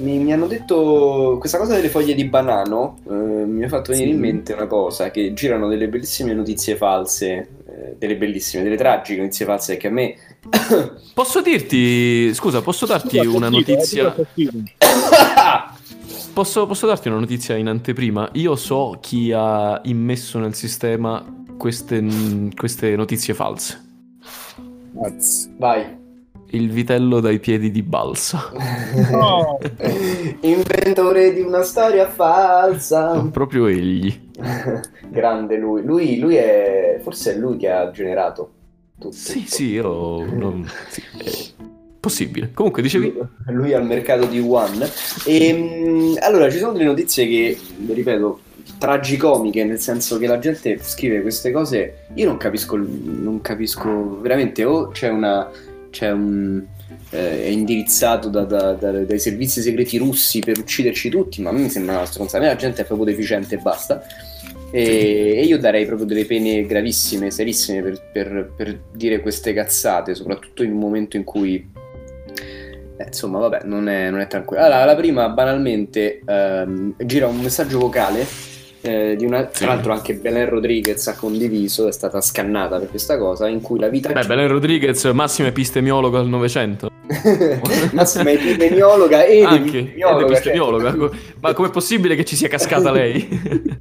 mi, 0.00 0.18
mi 0.18 0.32
hanno 0.32 0.46
detto 0.46 1.36
questa 1.38 1.58
cosa 1.58 1.74
delle 1.74 1.88
foglie 1.88 2.14
di 2.14 2.24
banano, 2.24 2.98
eh, 3.08 3.12
mi 3.12 3.64
ha 3.64 3.68
fatto 3.68 3.90
venire 3.92 4.08
Sì. 4.10 4.14
in 4.14 4.20
mente 4.20 4.52
una 4.52 4.66
cosa, 4.66 5.10
che 5.10 5.32
girano 5.34 5.68
delle 5.68 5.88
bellissime 5.88 6.32
notizie 6.34 6.76
false, 6.76 7.26
eh, 7.66 7.94
delle 7.98 8.16
bellissime, 8.16 8.62
delle 8.62 8.76
tragiche 8.76 9.20
notizie 9.20 9.44
false 9.46 9.76
che 9.76 9.86
a 9.88 9.90
me... 9.90 10.14
Posso 11.14 11.40
dirti, 11.42 12.32
scusa, 12.34 12.62
posso 12.62 12.86
darti 12.86 13.18
Scusa, 13.18 13.36
una 13.36 13.48
notizia? 13.48 14.14
eh, 14.14 14.14
cattivo. 14.14 14.58
Posso, 16.32 16.64
posso 16.66 16.86
darti 16.86 17.08
una 17.08 17.18
notizia 17.18 17.56
in 17.56 17.66
anteprima? 17.68 18.26
Io 18.32 18.56
so 18.56 18.96
chi 19.02 19.32
ha 19.32 19.78
immesso 19.84 20.38
nel 20.38 20.54
sistema 20.54 21.22
queste, 21.58 22.02
queste 22.56 22.96
notizie 22.96 23.34
false. 23.34 23.78
Vai. 25.58 26.00
Il 26.54 26.70
vitello 26.70 27.20
dai 27.20 27.38
piedi 27.38 27.70
di 27.70 27.82
balsa. 27.82 28.50
No. 29.10 29.58
Inventore 30.40 31.32
di 31.32 31.40
una 31.40 31.62
storia 31.62 32.08
falsa. 32.08 33.20
Proprio 33.32 33.66
egli. 33.66 34.30
Grande 35.08 35.56
lui. 35.56 35.82
Lui, 35.82 36.18
lui 36.18 36.36
è... 36.36 37.00
Forse 37.02 37.34
è 37.34 37.38
lui 37.38 37.56
che 37.56 37.70
ha 37.70 37.90
generato 37.90 38.52
tutto. 38.98 39.12
Sì, 39.12 39.44
sì, 39.46 39.70
io... 39.70 40.24
non- 40.24 40.68
sì, 40.88 41.02
è 41.18 41.62
possibile. 41.98 42.50
Comunque, 42.52 42.82
dicevi? 42.82 43.16
Lui 43.46 43.72
al 43.72 43.86
mercato 43.86 44.26
di 44.26 44.40
One. 44.40 44.88
E, 45.24 45.52
mm, 45.52 46.14
allora, 46.20 46.50
ci 46.50 46.58
sono 46.58 46.72
delle 46.72 46.84
notizie 46.84 47.26
che, 47.26 47.58
ripeto, 47.86 48.40
tragicomiche, 48.78 49.64
nel 49.64 49.78
senso 49.78 50.18
che 50.18 50.26
la 50.26 50.38
gente 50.38 50.78
scrive 50.82 51.22
queste 51.22 51.50
cose, 51.50 52.06
io 52.14 52.26
non 52.26 52.36
capisco, 52.36 52.76
non 52.76 53.40
capisco 53.40 54.20
veramente, 54.20 54.64
o 54.64 54.88
c'è 54.88 55.08
una... 55.08 55.48
C'è 55.92 56.10
un, 56.10 56.64
eh, 57.10 57.44
è 57.44 57.48
indirizzato 57.48 58.30
da- 58.30 58.44
da- 58.44 58.72
da- 58.72 58.90
dai 59.04 59.18
servizi 59.18 59.60
segreti 59.60 59.98
russi 59.98 60.38
per 60.38 60.58
ucciderci 60.58 61.10
tutti, 61.10 61.42
ma 61.42 61.50
a 61.50 61.52
me 61.52 61.68
sembra 61.68 61.96
una 61.98 62.06
stronzata. 62.06 62.38
A 62.38 62.40
me 62.40 62.46
la 62.54 62.58
gente 62.58 62.80
è 62.80 62.84
proprio 62.86 63.06
deficiente 63.06 63.56
e 63.56 63.58
basta. 63.58 64.02
E, 64.70 65.34
e 65.36 65.44
io 65.44 65.58
darei 65.58 65.84
proprio 65.84 66.06
delle 66.06 66.24
pene 66.24 66.64
gravissime, 66.64 67.30
serissime 67.30 67.82
per, 67.82 68.00
per- 68.10 68.52
per 68.56 68.80
dire 68.94 69.20
queste 69.20 69.52
cazzate, 69.52 70.14
soprattutto 70.14 70.62
in 70.62 70.72
un 70.72 70.78
momento 70.78 71.18
in 71.18 71.24
cui 71.24 71.70
eh, 72.96 73.04
insomma, 73.06 73.38
vabbè, 73.38 73.64
non 73.64 73.86
è, 73.88 74.08
non 74.08 74.20
è 74.20 74.26
tranquillo. 74.26 74.62
Allora, 74.62 74.84
la 74.86 74.96
prima, 74.96 75.28
banalmente, 75.28 76.22
ehm, 76.26 76.94
gira 77.04 77.26
un 77.26 77.38
messaggio 77.40 77.78
vocale 77.78 78.24
eh, 78.82 79.16
una... 79.20 79.44
Tra 79.44 79.66
l'altro 79.66 79.92
anche 79.92 80.14
Belen 80.14 80.48
Rodriguez 80.48 81.06
ha 81.06 81.14
condiviso, 81.14 81.88
è 81.88 81.92
stata 81.92 82.20
scannata 82.20 82.78
per 82.78 82.90
questa 82.90 83.16
cosa, 83.16 83.48
in 83.48 83.60
cui 83.60 83.78
la 83.78 83.88
vita... 83.88 84.12
Beh, 84.12 84.26
Belen 84.26 84.48
Rodriguez, 84.48 85.04
massimo 85.06 85.48
epistemiologo 85.48 86.18
al 86.18 86.28
Novecento. 86.28 86.90
Massima 87.92 88.30
epidemiologa 88.30 89.24
e 89.24 89.42
Anche, 89.42 89.78
ed 89.78 89.84
epidemiologa, 89.86 90.24
epistemiologa. 90.24 90.90
certo. 90.90 91.16
Ma 91.40 91.52
com'è 91.52 91.70
possibile 91.70 92.14
che 92.14 92.24
ci 92.24 92.36
sia 92.36 92.48
cascata 92.48 92.90
lei? 92.90 93.28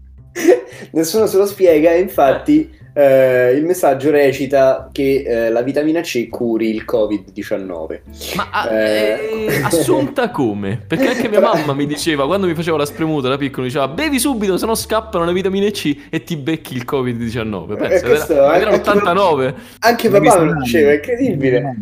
Nessuno 0.91 1.27
se 1.27 1.38
lo 1.38 1.46
spiega, 1.46 1.93
infatti 1.93 2.70
eh, 2.93 3.51
il 3.51 3.63
messaggio 3.65 4.12
recita 4.12 4.89
che 4.91 5.24
eh, 5.25 5.50
la 5.50 5.62
vitamina 5.62 6.01
C 6.01 6.27
curi 6.29 6.69
il 6.75 6.83
Covid-19. 6.86 8.00
Ma 8.36 8.50
ah, 8.51 8.69
Eh. 8.74 9.45
eh, 9.48 9.62
assunta 9.63 10.29
come? 10.29 10.81
Perché 10.86 11.07
anche 11.07 11.29
mia 11.29 11.39
mamma 11.39 11.74
mi 11.74 11.86
diceva, 11.86 12.25
quando 12.25 12.48
mi 12.48 12.53
faceva 12.53 12.77
la 12.77 12.86
spremuta 12.86 13.29
da 13.29 13.38
piccolo, 13.38 13.65
diceva 13.65 13.88
bevi 13.88 14.19
subito, 14.19 14.57
se 14.57 14.65
no 14.65 14.75
scappano 14.75 15.24
le 15.25 15.33
vitamine 15.33 15.71
C 15.71 15.95
e 16.10 16.24
ti 16.24 16.36
becchi 16.36 16.75
il 16.75 16.86
Covid-19. 16.89 17.77
Pensa, 17.77 17.95
Eh, 17.95 18.01
questo 18.01 18.33
era, 18.33 18.55
era 18.60 18.69
è- 18.71 18.75
89. 18.75 19.55
Anche 19.79 20.10
papà 20.10 20.39
me 20.39 20.45
lo 20.45 20.60
diceva, 20.62 20.91
è 20.91 20.95
incredibile. 20.95 21.75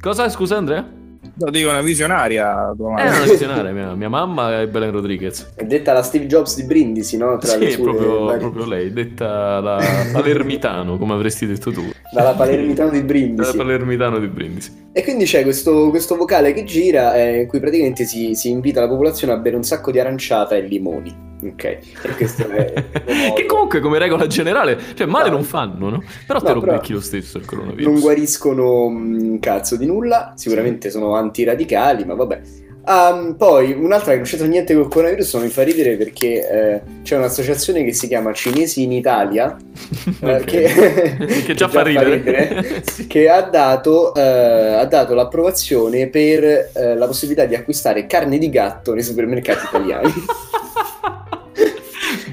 Cosa, 0.00 0.28
scusa 0.28 0.56
Andrea? 0.56 1.02
No, 1.36 1.50
dico 1.50 1.68
una 1.68 1.80
visionaria 1.82 2.72
tua 2.76 2.90
madre. 2.92 3.08
una 3.16 3.24
visionaria, 3.30 3.72
mia, 3.72 3.94
mia 3.94 4.08
mamma 4.08 4.60
e 4.60 4.68
Belen 4.68 4.92
Rodriguez. 4.92 5.52
È 5.56 5.64
detta 5.64 5.92
la 5.92 6.02
Steve 6.02 6.26
Jobs 6.26 6.54
di 6.56 6.64
Brindisi, 6.64 7.16
no? 7.16 7.36
Tra 7.38 7.56
le 7.56 7.66
Sì, 7.66 7.72
sue 7.72 7.82
proprio, 7.82 8.24
varie- 8.24 8.40
proprio 8.40 8.66
lei, 8.66 8.92
detta 8.92 9.60
la 9.60 9.78
palermitano, 10.12 10.96
come 10.96 11.14
avresti 11.14 11.46
detto 11.46 11.72
tu. 11.72 11.82
dalla 12.12 12.34
palermitano 12.34 12.90
di 12.90 13.02
Brindisi. 13.02 13.56
palermitano 13.56 14.18
di 14.20 14.28
Brindisi. 14.28 14.88
E 14.92 15.02
quindi 15.02 15.24
c'è 15.24 15.42
questo, 15.42 15.90
questo 15.90 16.16
vocale 16.16 16.52
che 16.52 16.62
gira 16.64 17.14
eh, 17.16 17.40
in 17.42 17.46
cui 17.48 17.58
praticamente 17.58 18.04
si, 18.04 18.34
si 18.34 18.50
invita 18.50 18.80
la 18.80 18.88
popolazione 18.88 19.32
a 19.32 19.36
bere 19.36 19.56
un 19.56 19.64
sacco 19.64 19.90
di 19.90 19.98
aranciata 19.98 20.54
e 20.54 20.60
limoni. 20.60 21.32
Ok, 21.46 21.78
questo 22.16 22.48
è 22.48 22.72
che 23.34 23.44
comunque 23.46 23.80
come 23.80 23.98
regola 23.98 24.26
generale, 24.26 24.78
cioè 24.94 25.06
male 25.06 25.28
No. 25.28 25.36
non 25.36 25.44
fanno, 25.44 25.90
no? 25.90 26.02
Però 26.26 26.40
te 26.40 26.48
No, 26.48 26.54
lo 26.54 26.60
però 26.60 26.72
becchi 26.76 26.92
lo 26.92 27.00
stesso 27.00 27.38
il 27.38 27.44
coronavirus. 27.44 27.84
non 27.92 28.00
guariscono 28.00 28.84
un 28.84 29.38
cazzo 29.40 29.76
di 29.76 29.86
nulla, 29.86 30.32
sicuramente 30.36 30.90
sono 30.90 31.14
antiradicali, 31.14 32.04
ma 32.04 32.14
vabbè. 32.14 32.40
Ehm, 32.86 33.36
poi 33.38 33.72
un'altra 33.72 34.10
che 34.10 34.16
non 34.18 34.26
c'entra 34.26 34.46
niente 34.46 34.74
col 34.74 34.88
coronavirus, 34.88 35.34
ma 35.34 35.40
mi 35.40 35.48
fa 35.48 35.62
ridere 35.62 35.96
perché 35.96 36.48
eh, 36.50 36.80
c'è 37.02 37.16
un'associazione 37.16 37.82
che 37.82 37.94
si 37.94 38.06
chiama 38.08 38.30
Cinesi 38.34 38.82
in 38.82 38.92
Italia, 38.92 39.56
eh, 40.20 40.34
Ok. 40.36 40.44
che, 40.44 41.16
Che 41.46 41.54
già 41.54 41.68
fa 41.68 41.82
ridere. 41.82 42.82
Sì. 42.84 43.06
che 43.06 43.28
ha 43.30 43.40
dato, 43.40 44.14
eh, 44.14 44.20
ha 44.20 44.84
dato 44.84 45.14
l'approvazione 45.14 46.08
per 46.08 46.44
eh, 46.74 46.94
la 46.94 47.06
possibilità 47.06 47.46
di 47.46 47.54
acquistare 47.54 48.06
carne 48.06 48.36
di 48.36 48.50
gatto 48.50 48.92
nei 48.92 49.02
supermercati 49.02 49.64
italiani. 49.66 50.12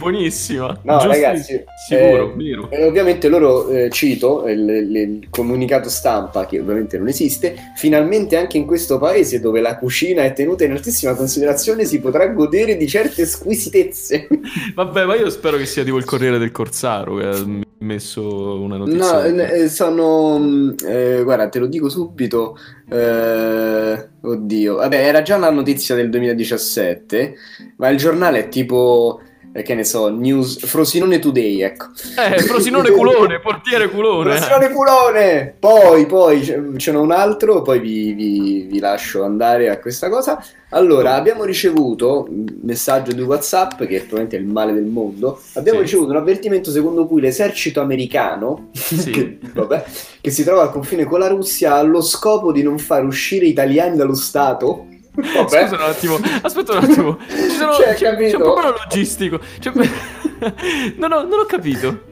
Buonissima. 0.02 0.80
No, 0.82 0.94
Giusti- 0.98 1.08
ragazzi, 1.22 1.64
Sicuro, 1.88 2.32
eh, 2.32 2.36
vero. 2.36 2.70
E 2.72 2.86
ovviamente 2.86 3.28
loro, 3.30 3.70
eh, 3.70 3.90
cito 3.92 4.48
il, 4.48 4.68
il- 4.68 4.96
il 4.96 5.28
comunicato 5.30 5.90
stampa, 5.90 6.48
che 6.48 6.60
ovviamente 6.60 6.98
non 6.98 7.08
esiste, 7.08 7.56
finalmente 7.76 8.36
anche 8.36 8.58
in 8.58 8.66
questo 8.66 8.98
paese 8.98 9.40
dove 9.40 9.62
la 9.62 9.78
cucina 9.78 10.24
è 10.24 10.34
tenuta 10.34 10.64
in 10.64 10.72
altissima 10.72 11.14
considerazione 11.14 11.86
si 11.86 12.00
potrà 12.00 12.26
godere 12.30 12.78
di 12.78 12.88
certe 12.88 13.26
squisitezze. 13.28 14.28
Vabbè, 14.74 15.06
ma 15.06 15.16
io 15.16 15.30
spero 15.30 15.58
che 15.58 15.68
sia 15.68 15.84
tipo 15.84 15.98
il 15.98 16.06
Corriere 16.06 16.40
del 16.40 16.52
Corsaro 16.52 17.18
che 17.18 17.24
ha 17.26 17.46
messo 17.80 18.60
una 18.60 18.78
No, 18.78 18.86
notizia. 18.86 19.26
eh, 19.52 19.70
sono... 19.70 20.74
eh, 20.84 21.22
guarda, 21.24 21.48
te 21.50 21.60
lo 21.60 21.68
dico 21.68 21.90
subito. 21.90 22.58
eh, 22.90 24.08
oddio, 24.22 24.76
vabbè, 24.78 24.96
era 25.06 25.22
già 25.22 25.36
una 25.36 25.50
notizia 25.52 25.94
del 25.94 26.10
2017, 26.10 27.36
ma 27.78 27.90
il 27.90 27.98
giornale 27.98 28.40
è 28.40 28.48
tipo... 28.50 29.22
che 29.64 29.74
ne 29.76 29.84
so, 29.84 30.08
News 30.10 30.66
Frosinone 30.66 31.20
Today, 31.20 31.62
ecco. 31.62 31.88
Eh, 32.18 32.40
Frosinone 32.40 32.90
culone, 32.92 33.40
portiere 33.40 33.90
culone. 33.90 34.36
Frosinone 34.38 34.70
culone! 34.72 35.56
Poi, 35.60 36.06
poi 36.06 36.44
ce 36.44 36.62
ce 36.78 36.92
n'è 36.92 36.98
un 36.98 37.12
altro, 37.12 37.62
poi 37.62 37.80
vi, 37.80 38.14
vi- 38.14 38.68
vi 38.70 38.80
lascio 38.80 39.24
andare 39.24 39.70
a 39.70 39.78
questa 39.80 40.10
cosa. 40.10 40.42
Allora, 40.70 41.16
abbiamo 41.16 41.44
ricevuto 41.44 42.28
un 42.30 42.46
messaggio 42.64 43.12
di 43.12 43.22
WhatsApp, 43.22 43.80
che 43.84 43.98
probabilmente 43.98 44.38
è 44.38 44.40
il 44.40 44.46
male 44.48 44.72
del 44.74 44.86
mondo. 44.86 45.42
Abbiamo 45.56 45.80
Sì. 45.80 45.84
ricevuto 45.84 46.12
un 46.12 46.18
avvertimento 46.18 46.72
secondo 46.72 47.06
cui 47.08 47.20
l'esercito 47.20 47.82
americano, 47.82 48.70
Sì. 48.72 49.10
che, 49.12 49.38
vabbè, 49.54 49.84
che 50.22 50.32
si 50.32 50.46
trova 50.46 50.62
al 50.62 50.72
confine 50.72 51.04
con 51.04 51.20
la 51.20 51.28
Russia, 51.28 51.76
ha 51.76 51.82
lo 51.82 52.02
scopo 52.02 52.54
di 52.54 52.64
non 52.64 52.78
far 52.78 53.04
uscire 53.06 53.46
italiani 53.46 53.98
dallo 53.98 54.16
Stato. 54.16 54.86
Vabbè. 55.14 55.68
Scusa 55.68 55.76
un 55.76 55.82
attimo, 55.82 56.20
aspetta 56.42 56.72
un 56.78 56.84
attimo. 56.84 57.18
Ci 57.28 57.50
sono- 57.50 57.74
Cioè, 57.74 57.94
c'è, 57.96 58.16
c'è 58.16 58.36
un 58.36 58.42
problema 58.42 58.74
logistico. 58.84 59.40
Cioè, 59.60 59.74
non, 60.98 61.12
ho, 61.12 61.24
non 61.24 61.40
ho 61.40 61.46
capito. 61.46 62.04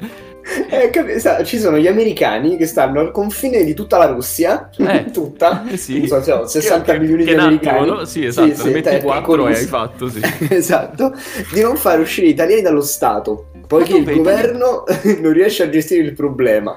Eh, 0.69 0.89
capi- 0.89 1.19
sa- 1.19 1.43
ci 1.43 1.59
sono 1.59 1.77
gli 1.77 1.85
americani 1.87 2.57
che 2.57 2.65
stanno 2.65 2.99
al 3.01 3.11
confine 3.11 3.63
di 3.63 3.73
tutta 3.75 3.97
la 3.99 4.07
Russia, 4.07 4.69
Eh. 4.77 5.11
tutta, 5.13 5.63
Eh 5.69 5.77
sì. 5.77 6.07
so, 6.07 6.23
cioè, 6.23 6.47
60 6.47 6.93
Che- 6.93 6.99
milioni 6.99 7.23
che 7.23 7.33
di 7.35 7.39
americani. 7.39 7.77
attimo, 7.79 7.95
no? 7.95 8.05
Sì, 8.05 8.25
esatto, 8.25 8.63
ne 8.65 8.71
metti 8.71 8.89
è 8.89 9.01
4 9.03 9.47
e 9.47 9.53
hai 9.55 9.65
fatto, 9.65 10.09
sì. 10.09 10.19
esatto, 10.49 11.13
di 11.53 11.61
non 11.61 11.75
far 11.77 11.99
uscire 11.99 12.27
gli 12.27 12.31
italiani 12.31 12.61
dallo 12.63 12.81
Stato, 12.81 13.49
poiché 13.67 13.97
il 13.97 14.11
governo 14.11 14.85
non 15.19 15.31
riesce 15.33 15.63
a 15.63 15.69
gestire 15.69 16.01
il 16.03 16.13
problema. 16.13 16.75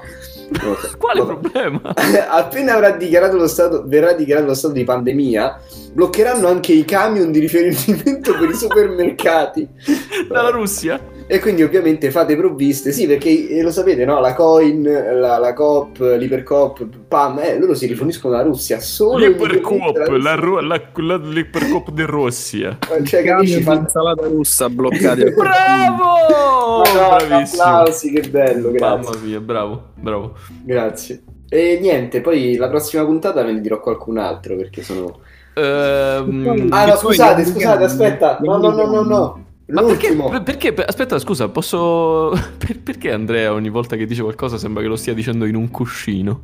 Quale 0.99 1.23
problema? 1.25 1.81
Appena 2.29 2.75
avrà 2.75 2.91
dichiarato 2.91 3.37
lo 3.37 3.47
stato, 3.47 3.83
verrà 3.87 4.13
dichiarato 4.13 4.45
lo 4.47 4.53
stato 4.53 4.73
di 4.75 4.83
pandemia, 4.83 5.59
bloccheranno 5.93 6.47
anche 6.47 6.73
i 6.73 6.85
camion 6.85 7.31
di 7.31 7.39
riferimento 7.39 8.35
per 8.37 8.49
i 8.49 8.55
supermercati. 8.55 9.67
Dalla 10.27 10.49
Russia? 10.49 10.99
E 11.25 11.39
quindi 11.39 11.63
ovviamente 11.63 12.11
fate 12.11 12.35
provviste, 12.35 12.91
sì, 12.91 13.07
perché 13.07 13.47
eh, 13.47 13.61
lo 13.61 13.71
sapete, 13.71 14.03
no? 14.03 14.19
La 14.19 14.33
Coin, 14.33 14.83
la, 14.83 15.37
la 15.37 15.53
Coop, 15.53 15.97
l'Ipercoop, 16.17 16.85
PAM, 17.07 17.39
eh, 17.39 17.57
loro 17.57 17.73
si 17.75 17.85
riforniscono 17.85 18.33
dalla 18.35 18.45
Russia 18.45 18.79
solo 18.81 19.23
indipendente 19.25 20.17
la, 20.17 20.35
Ru- 20.35 20.59
la, 20.59 20.81
la- 20.95 21.17
l'Ipercoop 21.17 21.91
di 21.91 22.03
Russia. 22.03 22.77
Cioè, 23.03 23.23
Camion 23.23 23.35
capisci? 23.37 23.57
di 23.57 23.63
Fan... 23.63 23.77
insalata 23.77 24.27
russa 24.27 24.69
bloccati 24.69 25.23
Bravo! 25.31 26.81
Madonna, 26.83 27.25
Bravissimo. 27.27 27.63
applausi, 27.63 28.11
che 28.11 28.29
bello, 28.29 28.71
grazie. 28.71 29.11
Mamma 29.11 29.25
mia, 29.25 29.39
bravo, 29.39 29.83
bravo. 29.95 30.33
Grazie. 30.61 31.23
E 31.47 31.77
niente, 31.81 32.19
poi 32.21 32.55
la 32.57 32.67
prossima 32.67 33.05
puntata 33.05 33.43
ve 33.43 33.53
ne 33.53 33.61
dirò 33.61 33.79
qualcun 33.79 34.17
altro 34.17 34.55
perché 34.57 34.81
sono... 34.83 35.21
Ehm, 35.55 36.67
Ah 36.71 36.85
no, 36.85 36.95
scusate, 36.95 37.45
scusate, 37.45 37.83
aspetta. 37.83 38.37
No, 38.41 38.57
no, 38.57 38.71
no, 38.71 38.85
no, 38.85 39.01
no. 39.01 39.45
Ma 39.67 39.81
perché, 39.83 40.13
perché- 40.43 40.85
aspetta, 40.85 41.17
scusa, 41.19 41.47
posso... 41.49 42.31
per- 42.57 42.79
perché 42.79 43.11
Andrea 43.11 43.53
ogni 43.53 43.69
volta 43.69 43.95
che 43.95 44.05
dice 44.05 44.21
qualcosa 44.21 44.57
sembra 44.57 44.81
che 44.81 44.89
lo 44.89 44.95
stia 44.95 45.13
dicendo 45.13 45.45
in 45.45 45.55
un 45.55 45.69
cuscino? 45.71 46.41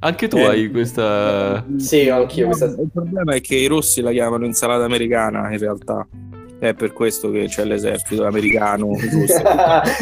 Anche 0.00 0.28
tu 0.28 0.36
Eh. 0.36 0.44
hai 0.46 0.70
questa... 0.70 1.64
Sì, 1.76 2.08
anch'io 2.08 2.46
questa... 2.46 2.66
Il 2.66 2.88
problema 2.92 3.34
è 3.34 3.40
che 3.40 3.56
i 3.56 3.66
russi 3.66 4.00
la 4.00 4.10
chiamano 4.12 4.44
insalata 4.44 4.84
americana 4.84 5.50
in 5.52 5.58
realtà. 5.58 6.06
È 6.58 6.74
per 6.74 6.92
questo 6.92 7.30
che 7.30 7.44
c'è 7.46 7.64
l'esercito 7.64 8.24
americano 8.26 8.88
russo. 9.10 9.42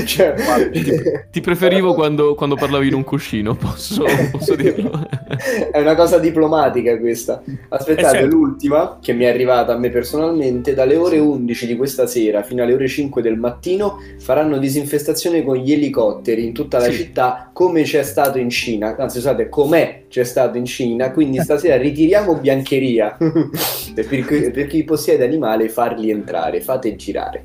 cioè... 0.06 0.34
Ti 1.30 1.40
preferivo 1.40 1.92
quando, 1.94 2.34
quando 2.34 2.54
parlavi 2.54 2.88
in 2.88 2.94
un 2.94 3.04
cuscino, 3.04 3.54
posso, 3.54 4.04
posso 4.30 4.54
dirlo? 4.54 5.06
È 5.70 5.78
una 5.78 5.94
cosa 5.94 6.18
diplomatica 6.18 6.98
questa. 6.98 7.42
Aspettate, 7.68 8.16
Eh, 8.16 8.20
certo. 8.20 8.34
l'ultima 8.36 8.98
che 9.02 9.12
mi 9.12 9.25
è 9.25 9.28
arrivata 9.28 9.75
a 9.75 9.78
me 9.78 9.90
personalmente, 9.90 10.72
dalle 10.72 10.96
ore 10.96 11.18
11 11.18 11.66
di 11.66 11.76
questa 11.76 12.06
sera 12.06 12.42
fino 12.42 12.62
alle 12.62 12.72
ore 12.75 12.88
5 12.88 13.20
del 13.20 13.36
mattino 13.36 13.98
faranno 14.18 14.56
disinfestazione 14.56 15.44
con 15.44 15.56
gli 15.56 15.72
elicotteri 15.72 16.44
in 16.46 16.52
tutta 16.54 16.78
la 16.78 16.84
Sì. 16.84 16.92
città 16.92 17.50
come 17.52 17.82
c'è 17.82 18.02
stato 18.02 18.38
in 18.38 18.48
Cina. 18.48 18.96
Anzi, 18.96 19.18
scusate, 19.18 19.48
com'è 19.50 20.04
c'è 20.16 20.25
stato 20.25 20.56
in 20.56 20.64
Cina, 20.64 21.11
quindi 21.11 21.38
stasera 21.42 21.76
ritiriamo 21.76 22.37
biancheria 22.37 23.18
e 23.18 24.02
per, 24.08 24.25
chi- 24.25 24.50
per 24.50 24.66
chi 24.66 24.82
possiede 24.82 25.25
animale 25.25 25.68
farli 25.68 26.08
entrare, 26.11 26.62
fate 26.62 26.96
girare. 26.96 27.44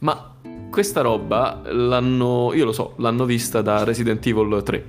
Ma 0.00 0.34
questa 0.68 1.00
roba 1.00 1.60
l'hanno, 1.64 2.50
io 2.54 2.64
lo 2.64 2.72
so, 2.72 2.94
l'hanno 2.96 3.24
vista 3.24 3.62
da 3.62 3.84
Resident 3.84 4.26
Evil 4.26 4.62
3. 4.64 4.84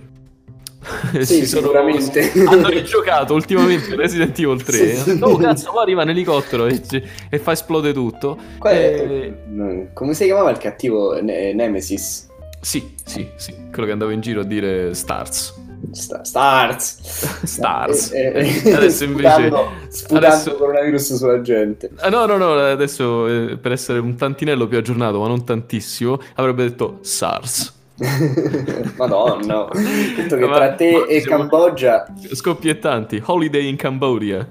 Sì, 1.20 1.24
Si 1.24 1.46
sono- 1.46 1.68
sicuramente. 1.68 2.32
hanno 2.48 2.68
rigiocato 2.70 3.36
ultimamente 3.36 3.96
Resident 3.96 4.40
Evil 4.40 4.64
3. 4.64 4.78
Sì, 4.96 4.96
sì. 5.12 5.20
Oh 5.22 5.36
cazzo, 5.38 5.70
poi 5.72 5.84
arriva 5.84 6.02
un 6.02 6.10
elicottero 6.10 6.66
e, 6.66 6.82
e 7.30 7.38
fa 7.38 7.52
esplodere 7.52 7.94
tutto. 7.94 8.38
Qual 8.58 8.74
è- 8.74 8.78
Eh, 9.08 9.34
Mm, 9.50 9.84
Come 9.94 10.16
si 10.16 10.24
chiamava 10.26 10.50
il 10.50 10.58
cattivo 10.58 11.22
Ne- 11.22 11.54
Nemesis? 11.54 12.28
sì, 12.60 12.96
sì, 13.06 13.28
sì, 13.36 13.54
quello 13.72 13.86
che 13.86 13.92
andava 13.92 14.14
in 14.14 14.20
giro 14.22 14.42
a 14.42 14.44
dire 14.46 14.96
Stars. 14.96 15.68
Sta- 15.92 16.24
Stars. 16.24 17.44
Stars. 17.46 18.12
Eh, 18.12 18.62
eh, 18.64 18.72
Adesso 18.76 19.04
invece... 19.06 19.30
sputando, 19.32 19.70
sputando 19.90 20.28
adesso- 20.28 20.56
coronavirus 20.56 21.14
sulla 21.16 21.42
gente. 21.42 21.90
Ah, 21.98 22.10
no, 22.10 22.26
no, 22.26 22.38
no, 22.38 22.54
adesso 22.54 23.28
eh, 23.28 23.58
per 23.58 23.72
essere 23.72 24.00
un 24.00 24.16
tantinello 24.16 24.68
più 24.68 24.78
aggiornato, 24.78 25.20
ma 25.20 25.28
non 25.28 25.44
tantissimo, 25.44 26.20
avrebbe 26.36 26.64
detto 26.64 27.00
SARS. 27.02 27.78
Madonna, 28.98 29.68
detto 30.16 30.36
che 30.38 30.46
Ma- 30.48 30.56
tra 30.56 30.74
te 30.76 30.92
ma 30.92 31.06
e 31.06 31.20
siamo- 31.22 31.48
Cambogia 31.48 32.06
Scoppiettanti, 32.34 33.22
Holiday 33.26 33.68
in 33.68 33.76
Cambodia. 33.76 34.48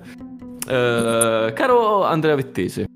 Eh, 0.68 1.52
caro 1.54 2.04
Andrea 2.04 2.34
Vettese, 2.34 2.86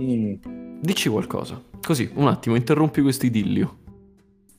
Mm. 0.00 0.34
dici 0.80 1.08
qualcosa. 1.08 1.60
Così, 1.80 2.10
un 2.14 2.26
attimo, 2.26 2.56
interrompi 2.56 3.00
questo 3.02 3.26
idillio. 3.26 3.76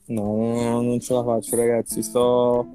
No, 0.06 0.80
non 0.80 0.98
ce 1.00 1.12
la 1.12 1.22
faccio, 1.24 1.56
ragazzi. 1.56 2.02
Sto, 2.02 2.66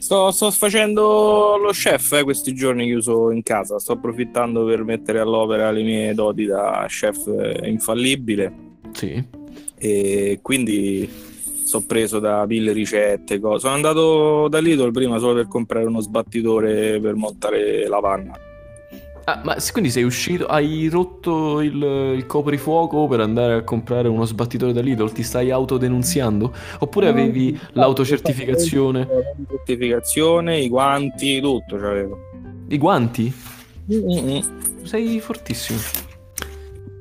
sto, 0.00 0.30
sto 0.30 0.50
facendo 0.50 1.56
lo 1.56 1.70
chef 1.70 2.12
eh, 2.12 2.24
questi 2.24 2.54
giorni 2.54 2.86
chiuso 2.86 3.30
in 3.30 3.42
casa. 3.42 3.78
Sto 3.78 3.92
approfittando 3.92 4.64
per 4.64 4.82
mettere 4.82 5.20
all'opera 5.20 5.70
le 5.70 5.82
mie 5.82 6.14
doti 6.14 6.46
da 6.46 6.84
chef 6.88 7.26
eh, 7.28 7.68
infallibile. 7.68 8.52
Sì. 8.92 9.22
E 9.76 10.40
quindi 10.42 11.08
sono 11.64 11.84
preso 11.86 12.18
da 12.18 12.44
mille 12.46 12.72
ricette. 12.72 13.38
Cose. 13.38 13.60
Sono 13.60 13.74
andato 13.74 14.48
da 14.48 14.58
Lidl 14.58 14.90
prima 14.90 15.18
solo 15.18 15.34
per 15.34 15.48
comprare 15.48 15.86
uno 15.86 16.00
sbattitore 16.00 16.98
per 17.00 17.14
montare 17.14 17.86
la 17.86 18.00
panna. 18.00 18.38
Ah, 19.30 19.40
ma 19.44 19.56
quindi 19.70 19.90
sei 19.90 20.02
uscito, 20.02 20.46
hai 20.46 20.88
rotto 20.88 21.60
il, 21.60 21.80
il 22.16 22.26
coprifuoco 22.26 23.06
per 23.06 23.20
andare 23.20 23.54
a 23.54 23.62
comprare 23.62 24.08
uno 24.08 24.24
sbattitore 24.24 24.72
da 24.72 24.80
Lidl? 24.80 25.12
Ti 25.12 25.22
stai 25.22 25.52
autodenunziando? 25.52 26.52
Oppure 26.80 27.06
avevi 27.06 27.56
l'autocertificazione? 27.74 29.06
Certificazione, 29.48 30.58
i 30.58 30.68
guanti, 30.68 31.40
tutto 31.40 31.76
c'avevo. 31.76 32.18
I 32.70 32.76
guanti? 32.76 33.32
Mm-mm. 33.92 34.42
Sei 34.82 35.20
fortissimo. 35.20 35.78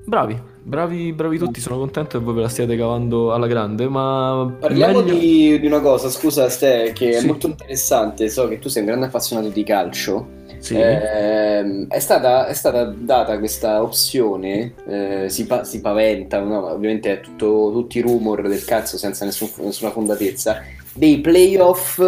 Bravi, 0.06 0.40
bravi, 0.62 1.12
bravi 1.12 1.40
tutti, 1.40 1.60
sono 1.60 1.80
contento 1.80 2.20
che 2.20 2.24
voi 2.24 2.36
ve 2.36 2.42
la 2.42 2.50
stiate 2.50 2.78
cavando 2.78 3.34
alla 3.34 3.48
grande, 3.48 3.90
ma... 3.90 4.56
Parliamo 4.60 5.00
meglio- 5.02 5.18
di, 5.18 5.60
di 5.60 5.66
una 5.66 5.82
cosa, 5.82 6.10
scusa 6.10 6.48
Ste, 6.48 6.92
che 6.94 7.10
è 7.10 7.20
Sì. 7.22 7.26
molto 7.26 7.48
interessante. 7.48 8.30
So 8.30 8.48
che 8.48 8.60
tu 8.60 8.70
sei 8.70 8.84
un 8.84 8.88
grande 8.90 9.08
appassionato 9.08 9.50
di 9.50 9.64
calcio. 9.64 10.38
Sì. 10.60 10.76
Ehm, 10.78 11.88
è, 11.88 12.00
stata, 12.00 12.48
è 12.48 12.54
stata 12.54 12.84
data 12.86 13.38
questa 13.40 13.82
opzione, 13.82 14.74
eh, 14.88 15.26
si, 15.30 15.46
pa- 15.46 15.64
si 15.64 15.80
paventa, 15.82 16.40
no? 16.40 16.66
Ovviamente 16.72 17.12
è 17.14 17.20
tutto, 17.22 17.72
tutti 17.74 17.98
i 18.00 18.02
rumor 18.02 18.48
del 18.48 18.64
cazzo 18.66 18.98
senza 18.98 19.26
nessun- 19.26 19.50
nessuna 19.60 19.92
fondatezza, 19.92 20.62
dei 20.94 21.20
playoff 21.20 22.02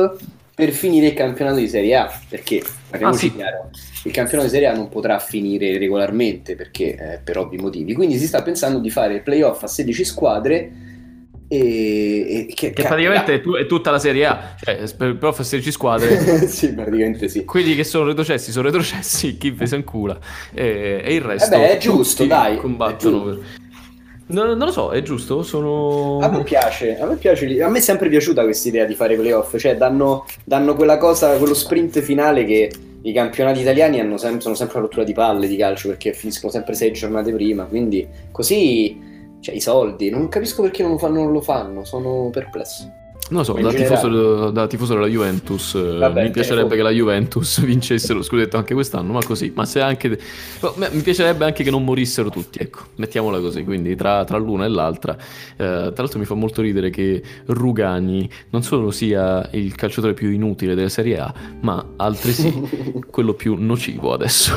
per 0.54 0.72
finire 0.72 1.08
il 1.08 1.14
campionato 1.14 1.58
di 1.58 1.68
Serie 1.70 1.96
A, 1.96 2.12
perché 2.30 2.62
Ah, 3.00 3.14
sì. 3.14 3.34
chiaro, 3.34 3.70
il 4.04 4.12
campionato 4.12 4.48
di 4.50 4.54
Serie 4.54 4.68
A 4.68 4.76
non 4.76 4.90
potrà 4.90 5.18
finire 5.18 5.78
regolarmente 5.78 6.56
perché 6.56 6.96
eh, 6.96 7.20
per 7.24 7.38
ovvi 7.38 7.58
motivi, 7.58 7.94
quindi 7.94 8.18
si 8.18 8.28
sta 8.28 8.42
pensando 8.44 8.80
di 8.80 8.90
fare 8.90 9.14
il 9.16 9.22
playoff 9.22 9.64
a 9.64 9.68
16 9.68 10.04
squadre 10.04 10.72
e, 11.58 12.48
e 12.50 12.54
che, 12.54 12.72
Che 12.72 12.86
praticamente 12.86 13.34
è, 13.36 13.42
tu- 13.42 13.56
è 13.56 13.66
tutta 13.66 13.92
la 13.92 14.00
Serie 14.00 14.26
A, 14.26 14.54
cioè 14.56 14.84
per 14.96 15.18
per 15.18 15.36
esserci 15.38 15.72
squadre, 15.72 16.18
sì, 16.48 16.74
praticamente 16.74 17.28
sì. 17.28 17.44
quelli 17.44 17.76
che 17.76 17.84
sono 17.84 18.06
retrocessi 18.06 18.52
sono 18.52 18.66
retrocessi, 18.68 19.38
chi 19.38 19.52
vi 19.52 19.68
se 19.68 19.76
incula 19.76 20.18
e, 20.54 21.02
e 21.04 21.14
il 21.14 21.22
resto 21.22 21.56
Eh 21.56 21.60
beh, 21.60 21.70
è 21.72 21.78
giusto, 21.78 22.26
dai, 22.26 22.56
combattono. 22.58 23.22
è 23.22 23.24
per- 23.24 23.46
Non, 24.28 24.48
non 24.58 24.68
lo 24.68 24.72
so, 24.72 24.92
è 24.92 25.02
giusto? 25.02 25.44
Sono... 25.44 26.20
A 26.20 26.30
me 26.30 26.44
piace, 26.44 26.98
a 26.98 27.06
me 27.06 27.18
piace, 27.18 27.62
a 27.62 27.68
me 27.70 27.80
è 27.80 27.82
sempre 27.82 28.08
piaciuta 28.08 28.44
questa 28.44 28.70
idea 28.70 28.86
di 28.86 28.96
fare 28.96 29.18
playoff, 29.18 29.58
cioè 29.58 29.76
danno, 29.76 30.26
danno 30.46 30.74
quella 30.76 30.98
cosa, 30.98 31.38
quello 31.38 31.54
sprint 31.54 32.00
finale 32.00 32.46
che 32.46 32.72
i 33.02 33.12
campionati 33.14 33.60
italiani 33.62 34.00
hanno 34.00 34.18
sem- 34.18 34.40
sono 34.40 34.56
sempre 34.56 34.78
una 34.78 34.86
rottura 34.86 35.04
di 35.06 35.14
palle 35.14 35.48
di 35.48 35.58
calcio 35.58 35.90
perché 35.90 36.14
finiscono 36.14 36.52
sempre 36.52 36.76
sei 36.76 36.94
giornate 36.94 37.34
prima, 37.34 37.66
quindi 37.66 38.08
così, 38.32 39.11
cioè 39.42 39.56
i 39.56 39.62
soldi, 39.62 40.10
non 40.10 40.30
capisco 40.30 40.62
perché 40.62 40.84
non 40.84 40.94
lo 40.94 40.98
fanno, 40.98 41.24
non 41.24 41.32
lo 41.32 41.42
fanno 41.42 41.84
sono 41.84 42.30
perplesso. 42.32 43.00
Non 43.32 43.40
lo 43.40 43.46
so, 43.46 43.54
da 43.54 43.72
tifoso, 43.72 44.52
da 44.52 44.68
tifoso 44.68 44.94
della 44.94 45.08
Juventus 45.08 45.76
eh, 45.76 45.98
Vabbè, 45.98 46.24
mi 46.24 46.32
piacerebbe 46.32 46.68
te- 46.68 46.76
che 46.76 46.82
la 46.82 46.90
Juventus 46.90 47.62
vincesse 47.64 48.12
lo 48.12 48.24
scudetto 48.24 48.58
anche 48.58 48.74
quest'anno, 48.74 49.14
ma 49.14 49.24
così, 49.24 49.54
ma 49.56 49.64
se 49.64 49.80
anche... 49.80 50.20
mi 50.76 51.02
piacerebbe 51.02 51.46
anche 51.46 51.64
che 51.64 51.72
non 51.72 51.86
morissero 51.86 52.30
tutti, 52.30 52.60
ecco, 52.60 52.80
mettiamola 52.96 53.40
così, 53.40 53.64
quindi 53.64 53.96
tra, 53.96 54.26
tra 54.26 54.38
l'una 54.38 54.66
e 54.66 54.68
l'altra. 54.68 55.14
Eh, 55.16 55.56
tra 55.56 55.94
l'altro 55.96 56.20
mi 56.20 56.26
fa 56.26 56.34
molto 56.34 56.62
ridere 56.62 56.90
che 56.90 57.24
Rugani 57.46 58.30
non 58.50 58.64
solo 58.64 58.92
sia 58.92 59.48
il 59.54 59.76
calciatore 59.76 60.14
più 60.14 60.30
inutile 60.30 60.76
della 60.76 60.90
Serie 60.90 61.18
A, 61.20 61.34
ma 61.62 61.94
altresì 61.96 62.52
quello 63.10 63.34
più 63.34 63.56
nocivo 63.58 64.12
adesso. 64.12 64.52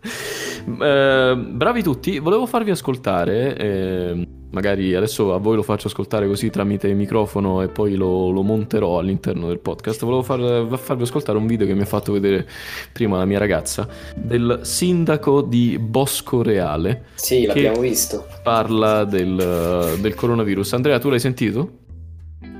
Eh, 0.66 1.36
bravi 1.36 1.82
tutti, 1.82 2.18
volevo 2.18 2.46
farvi 2.46 2.70
ascoltare, 2.70 3.56
eh, 3.56 4.28
magari 4.50 4.94
adesso 4.94 5.32
a 5.34 5.38
voi 5.38 5.56
lo 5.56 5.62
faccio 5.62 5.86
ascoltare 5.88 6.26
così 6.26 6.50
tramite 6.50 6.92
microfono 6.92 7.62
e 7.62 7.68
poi 7.68 7.94
lo, 7.94 8.30
lo 8.30 8.42
monterò 8.42 8.98
all'interno 8.98 9.48
del 9.48 9.58
podcast. 9.60 10.02
Volevo 10.04 10.22
far- 10.22 10.78
farvi 10.78 11.02
ascoltare 11.02 11.38
un 11.38 11.46
video 11.46 11.66
che 11.66 11.74
mi 11.74 11.82
ha 11.82 11.86
fatto 11.86 12.12
vedere 12.12 12.46
prima 12.92 13.16
la 13.18 13.24
mia 13.24 13.38
ragazza 13.38 13.88
del 14.14 14.60
sindaco 14.62 15.42
di 15.42 15.78
Bosco 15.78 16.42
Reale. 16.42 17.04
Sì, 17.14 17.40
Che- 17.40 17.46
l'abbiamo 17.46 17.80
visto. 17.80 18.26
Parla 18.42 19.04
del, 19.04 19.96
del 20.00 20.14
coronavirus. 20.14 20.72
Andrea, 20.74 20.98
tu 20.98 21.08
l'hai 21.10 21.20
sentito? 21.20 21.78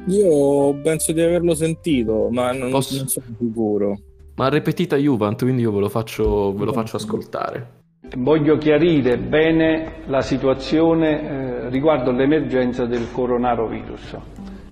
Io 0.06 0.74
penso 0.82 1.12
di 1.12 1.20
averlo 1.20 1.54
sentito, 1.54 2.28
ma 2.30 2.52
non, 2.52 2.70
Posso- 2.70 2.96
non 2.96 3.08
sono 3.08 3.26
sicuro. 3.38 4.00
Ma 4.36 4.48
ripetita 4.48 4.96
Juvent, 4.96 5.42
quindi 5.42 5.60
io 5.62 5.70
ve 5.72 5.80
lo 5.80 5.88
faccio, 5.90 6.54
ve 6.54 6.64
lo 6.64 6.72
faccio 6.72 6.96
ascoltare. 6.96 7.78
Voglio 8.16 8.58
chiarire 8.58 9.18
bene 9.18 10.02
la 10.06 10.20
situazione 10.20 11.20
eh, 11.20 11.68
riguardo 11.68 12.10
l'emergenza 12.10 12.84
del 12.84 13.12
coronavirus. 13.12 14.16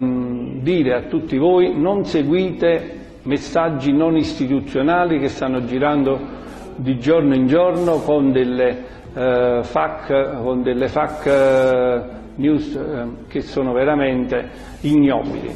Mm, 0.03 0.59
dire 0.61 0.95
a 0.95 1.03
tutti 1.03 1.37
voi 1.39 1.73
non 1.79 2.05
seguite 2.05 2.97
messaggi 3.23 3.93
non 3.93 4.17
istituzionali 4.17 5.21
che 5.21 5.29
stanno 5.29 5.65
girando 5.65 6.19
di 6.77 6.99
giorno 6.99 7.35
in 7.35 7.47
giorno 7.47 8.01
con 8.01 8.33
delle 8.33 8.85
eh, 9.15 9.61
FAC, 9.63 10.41
con 10.43 10.63
delle 10.63 10.89
FAC 10.89 11.27
eh, 11.27 12.03
news 12.37 12.75
eh, 12.75 13.07
che 13.29 13.41
sono 13.43 13.73
veramente 13.73 14.51
ignobili. 14.81 15.49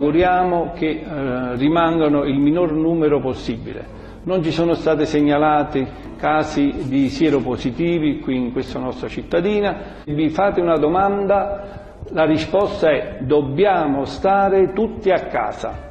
Auguriamo 0.00 0.72
che 0.74 0.86
eh, 0.88 1.56
rimangano 1.56 2.24
il 2.24 2.38
minor 2.38 2.72
numero 2.72 3.20
possibile. 3.20 3.97
Non 4.24 4.42
ci 4.42 4.50
sono 4.50 4.74
stati 4.74 5.06
segnalati 5.06 5.86
casi 6.18 6.88
di 6.88 7.08
sieropositivi 7.08 8.18
qui 8.18 8.36
in 8.36 8.52
questa 8.52 8.78
nostra 8.78 9.08
cittadina. 9.08 10.02
Vi 10.04 10.28
fate 10.30 10.60
una 10.60 10.76
domanda, 10.76 11.94
la 12.10 12.24
risposta 12.24 12.90
è 12.90 13.18
dobbiamo 13.20 14.04
stare 14.04 14.72
tutti 14.72 15.10
a 15.10 15.26
casa. 15.26 15.86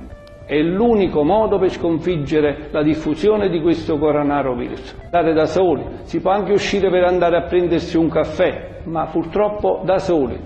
È 0.45 0.57
l'unico 0.61 1.23
modo 1.23 1.57
per 1.57 1.71
sconfiggere 1.71 2.67
la 2.71 2.83
diffusione 2.83 3.49
di 3.49 3.59
questo 3.61 3.97
coronavirus. 3.97 4.95
Stare 5.07 5.33
da 5.33 5.45
soli, 5.45 5.83
si 6.03 6.19
può 6.21 6.31
anche 6.31 6.53
uscire 6.53 6.89
per 6.89 7.03
andare 7.03 7.37
a 7.37 7.47
prendersi 7.47 7.97
un 7.97 8.09
caffè, 8.09 8.81
ma 8.83 9.07
purtroppo 9.07 9.81
da 9.83 9.97
soli. 9.97 10.39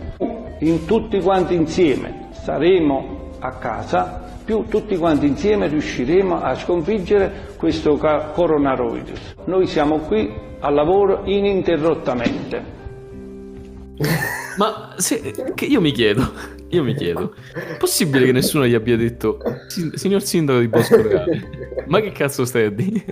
In 0.59 0.85
tutti 0.85 1.19
quanti 1.19 1.55
insieme 1.55 2.29
saremo 2.31 3.29
a 3.39 3.57
casa, 3.57 4.30
più 4.51 4.65
tutti 4.67 4.97
quanti 4.97 5.27
insieme 5.27 5.69
riusciremo 5.69 6.41
a 6.41 6.53
sconfiggere 6.55 7.53
questo 7.55 7.95
coronavirus. 7.95 9.35
Noi 9.45 9.65
siamo 9.65 9.99
qui 9.99 10.29
al 10.59 10.73
lavoro 10.73 11.21
ininterrottamente. 11.23 12.79
Ma 14.57 14.93
se, 14.97 15.33
io 15.57 15.79
mi 15.79 15.93
chiedo, 15.93 16.33
io 16.67 16.83
mi 16.83 16.93
chiedo, 16.95 17.33
è 17.53 17.77
possibile 17.77 18.25
che 18.25 18.33
nessuno 18.33 18.65
gli 18.65 18.73
abbia 18.73 18.97
detto, 18.97 19.37
signor 19.93 20.21
sindaco 20.21 20.59
di 20.59 20.67
Bosco 20.67 21.01
Reale, 21.01 21.49
ma 21.87 22.01
che 22.01 22.11
cazzo 22.11 22.43
stai 22.43 22.65
a 22.65 22.71
dire? 22.71 23.05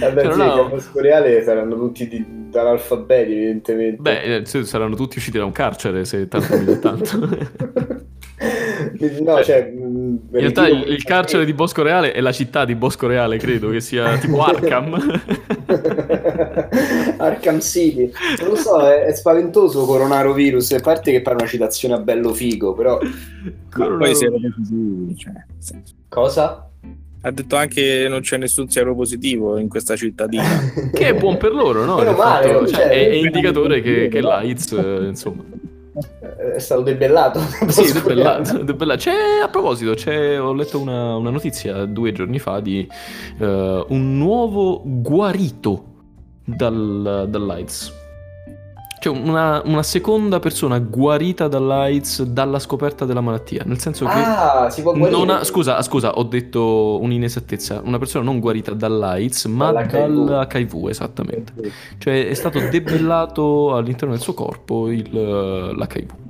Vabbè, 0.00 0.22
cioè, 0.24 0.32
sì, 0.32 0.38
no... 0.38 0.68
Bosco 0.68 1.00
Reale 1.00 1.42
saranno 1.42 1.74
tutti 1.76 2.06
di, 2.06 2.22
dall'alfabeti, 2.50 3.32
evidentemente. 3.32 4.02
Beh, 4.02 4.36
eh, 4.36 4.44
saranno 4.44 4.94
tutti 4.94 5.16
usciti 5.16 5.38
da 5.38 5.46
un 5.46 5.52
carcere, 5.52 6.04
se 6.04 6.28
tanto 6.28 6.58
mi 6.58 6.78
tanto. 6.78 8.02
no, 9.22 9.42
cioè, 9.42 9.72
in 10.32 10.40
realtà 10.40 10.68
il, 10.68 10.84
il, 10.88 11.02
carcere 11.02 11.44
di 11.44 11.52
Bosco 11.52 11.82
Reale 11.82 12.12
è 12.12 12.20
la 12.20 12.32
città 12.32 12.64
di 12.64 12.74
Bosco 12.74 13.06
Reale, 13.06 13.36
credo 13.38 13.70
che 13.70 13.80
sia 13.80 14.16
tipo 14.18 14.42
Arkham. 14.42 14.94
Arkham 17.18 17.60
City. 17.60 18.10
Non 18.40 18.48
lo 18.48 18.56
so, 18.56 18.80
è, 18.80 19.04
è 19.04 19.14
spaventoso 19.14 19.84
coronavirus, 19.84 20.72
a 20.72 20.80
parte 20.80 21.10
che 21.10 21.22
pare 21.22 21.36
una 21.36 21.46
citazione 21.46 21.94
a 21.94 21.98
bello 21.98 22.32
figo, 22.32 22.72
però... 22.74 22.98
Poi 22.98 24.14
siamo 24.14 24.38
positivi, 24.40 25.16
cioè... 25.16 25.32
Cosa? 26.08 26.68
Ha 27.22 27.30
detto 27.30 27.56
anche 27.56 27.74
che 28.02 28.06
non 28.08 28.20
c'è 28.20 28.36
nessun 28.36 28.68
siero 28.68 28.94
positivo 28.94 29.58
in 29.58 29.68
questa 29.68 29.96
cittadina. 29.96 30.72
che 30.92 31.08
è 31.08 31.14
buon 31.14 31.38
per 31.38 31.52
loro, 31.52 31.84
no? 31.84 31.96
Male, 31.96 32.14
fatto, 32.14 32.66
cioè, 32.66 32.88
è, 32.88 33.08
è, 33.08 33.14
indicatore 33.14 33.80
che, 33.80 34.08
che 34.08 34.20
l'AIDS, 34.20 34.72
insomma 35.06 35.42
è 36.54 36.58
stato 36.58 36.82
debellato. 36.82 37.40
Sì, 37.68 37.92
debellato, 37.92 38.58
debellato. 38.58 38.98
C'è, 39.04 39.40
a 39.42 39.48
proposito, 39.48 39.94
c'è, 39.94 40.40
ho 40.40 40.52
letto 40.52 40.80
una, 40.80 41.16
una, 41.16 41.30
notizia 41.30 41.84
due 41.84 42.12
giorni 42.12 42.38
fa 42.38 42.60
di 42.60 42.86
uh, 43.38 43.44
un 43.44 44.18
nuovo 44.18 44.82
guarito 44.84 45.84
dal, 46.44 47.26
dall'AIDS. 47.28 48.02
Cioè 49.04 49.14
una, 49.14 49.60
una, 49.66 49.82
seconda 49.82 50.38
persona 50.38 50.78
guarita 50.78 51.46
dall'AIDS 51.46 52.22
dalla 52.22 52.58
scoperta 52.58 53.04
della 53.04 53.20
malattia. 53.20 53.62
Nel 53.66 53.78
senso 53.78 54.06
che... 54.06 54.12
Ah, 54.12 54.70
si 54.70 54.80
può 54.80 54.94
guarire. 54.94 55.30
Ha, 55.30 55.44
scusa, 55.44 55.82
scusa, 55.82 56.16
ho 56.16 56.22
detto 56.22 56.98
un'inesattezza. 57.02 57.82
Una 57.84 57.98
persona 57.98 58.24
non 58.24 58.40
guarita 58.40 58.72
dall'AIDS, 58.72 59.44
ma 59.44 59.72
dall'HIV, 59.72 60.88
esattamente. 60.88 61.52
Cioè 61.98 62.28
è 62.28 62.32
stato 62.32 62.58
debellato 62.70 63.76
all'interno 63.76 64.14
del 64.14 64.22
suo 64.22 64.32
corpo 64.32 64.90
il, 64.90 65.10
l'HIV. 65.12 66.22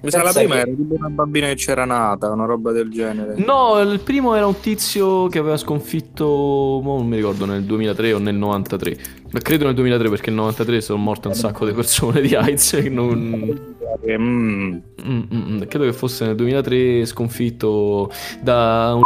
Mi 0.00 0.10
sa 0.10 0.22
la 0.22 0.32
prima 0.32 0.54
che... 0.54 0.60
era 0.60 0.70
tipo 0.70 0.94
una 0.94 1.08
bambina 1.08 1.46
che 1.48 1.54
c'era 1.56 1.84
nata, 1.84 2.30
una 2.30 2.44
roba 2.44 2.72
del 2.72 2.90
genere. 2.90 3.34
No, 3.36 3.80
il 3.80 4.00
primo 4.00 4.34
era 4.34 4.46
un 4.46 4.60
tizio 4.60 5.26
che 5.26 5.38
aveva 5.38 5.56
sconfitto, 5.56 6.80
non 6.84 7.06
mi 7.06 7.16
ricordo, 7.16 7.46
nel 7.46 7.64
2003 7.64 8.12
o 8.12 8.18
nel 8.18 8.36
93. 8.36 8.96
Ma 9.30 9.40
credo 9.40 9.66
nel 9.66 9.74
2003 9.74 10.08
perché 10.08 10.30
nel 10.30 10.38
93 10.38 10.80
sono 10.80 10.98
morte 10.98 11.28
un 11.28 11.34
sacco 11.34 11.66
di 11.66 11.72
persone 11.72 12.20
di 12.20 12.34
AIDS 12.34 12.72
non... 12.90 13.76
Mm. 14.08 14.76
Mm, 15.04 15.22
mm, 15.32 15.62
credo 15.68 15.84
che 15.84 15.92
fosse 15.92 16.24
nel 16.24 16.34
2003 16.34 17.04
sconfitto 17.04 18.10
da 18.40 18.94
un... 18.94 19.02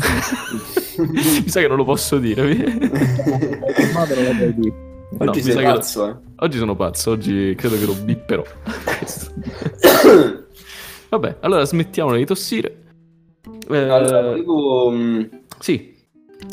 mi 1.12 1.48
sa 1.48 1.60
che 1.60 1.68
non 1.68 1.76
lo 1.76 1.84
posso 1.84 2.18
dire. 2.18 2.42
Oggi 5.18 5.40
no, 5.40 5.44
sei 5.44 5.64
pazzo, 5.64 6.04
che... 6.04 6.10
eh. 6.10 6.14
Oggi 6.36 6.58
sono 6.58 6.76
pazzo, 6.76 7.10
oggi 7.10 7.54
credo 7.56 7.76
che 7.76 7.84
lo 7.84 7.94
bipperò. 7.94 8.44
Vabbè, 11.10 11.38
allora 11.40 11.64
smettiamola 11.64 12.16
di 12.16 12.24
tossire. 12.24 12.76
Eh, 13.68 13.76
allora, 13.76 14.22
volevo... 14.22 14.94
Sì, 15.58 15.89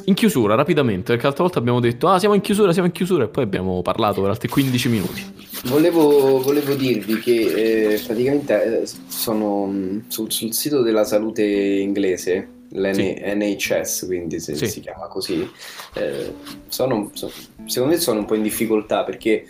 in 0.06 0.14
chiusura, 0.14 0.56
rapidamente, 0.56 1.12
perché 1.12 1.24
l'altra 1.24 1.44
volta 1.44 1.60
abbiamo 1.60 1.80
detto, 1.80 2.08
ah, 2.08 2.20
siamo 2.20 2.36
in 2.36 2.42
chiusura, 2.42 2.72
siamo 2.72 2.88
in 2.88 2.94
chiusura, 2.94 3.26
e 3.26 3.28
poi 3.28 3.44
abbiamo 3.44 3.82
parlato 3.82 4.22
per 4.22 4.30
altri 4.30 4.48
15 4.48 4.90
minuti. 4.90 5.34
Volevo, 5.66 6.42
volevo 6.42 6.74
dirvi 6.76 7.20
che 7.20 7.94
eh, 7.94 8.02
praticamente 8.06 8.82
eh, 8.82 8.88
sono 9.08 9.66
mm, 9.68 10.00
sul, 10.08 10.32
sul 10.32 10.54
sito 10.54 10.82
della 10.82 11.04
salute 11.04 11.44
inglese 11.44 12.56
l'NHS, 12.70 13.82
sì. 13.82 14.06
quindi 14.06 14.40
se 14.40 14.56
sì. 14.56 14.68
si 14.68 14.80
chiama 14.82 15.08
così, 15.08 15.50
eh, 15.96 16.34
sono, 16.68 17.12
sono, 17.14 17.32
secondo 17.66 17.94
me 17.94 18.00
sono 18.00 18.20
un 18.20 18.26
po' 18.26 18.36
in 18.36 18.44
difficoltà 18.44 19.04
perché, 19.04 19.46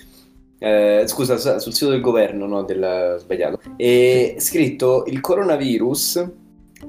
eh, 0.59 1.03
scusa, 1.07 1.59
sul 1.59 1.73
sito 1.73 1.91
del 1.91 2.01
governo, 2.01 2.45
no, 2.47 2.63
del, 2.63 3.17
sbagliato, 3.19 3.59
è 3.75 4.35
scritto 4.37 5.03
il 5.07 5.19
coronavirus 5.19 6.29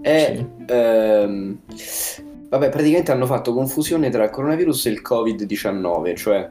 è... 0.01 0.37
Sì. 0.37 0.73
Ehm, 0.73 1.59
vabbè, 2.49 2.69
praticamente 2.69 3.13
hanno 3.13 3.27
fatto 3.27 3.53
confusione 3.53 4.11
tra 4.11 4.25
il 4.25 4.31
coronavirus 4.31 4.87
e 4.87 4.91
il 4.91 5.03
Covid-19, 5.03 6.17
cioè 6.17 6.51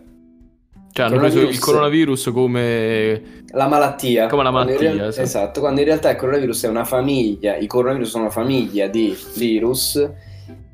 cioè 0.97 1.05
hanno 1.05 1.17
preso 1.17 1.41
il 1.41 1.59
coronavirus 1.59 2.31
come... 2.33 3.43
La 3.51 3.67
malattia. 3.67 4.25
Come 4.25 4.41
la 4.41 4.49
malattia, 4.49 4.93
real... 4.93 5.07
esatto. 5.09 5.21
esatto. 5.21 5.59
Quando 5.59 5.81
in 5.81 5.85
realtà 5.85 6.09
il 6.09 6.15
coronavirus 6.15 6.63
è 6.63 6.67
una 6.69 6.85
famiglia, 6.85 7.55
i 7.55 7.67
coronavirus 7.67 8.09
sono 8.09 8.23
una 8.23 8.31
famiglia 8.31 8.87
di 8.87 9.15
virus 9.35 10.09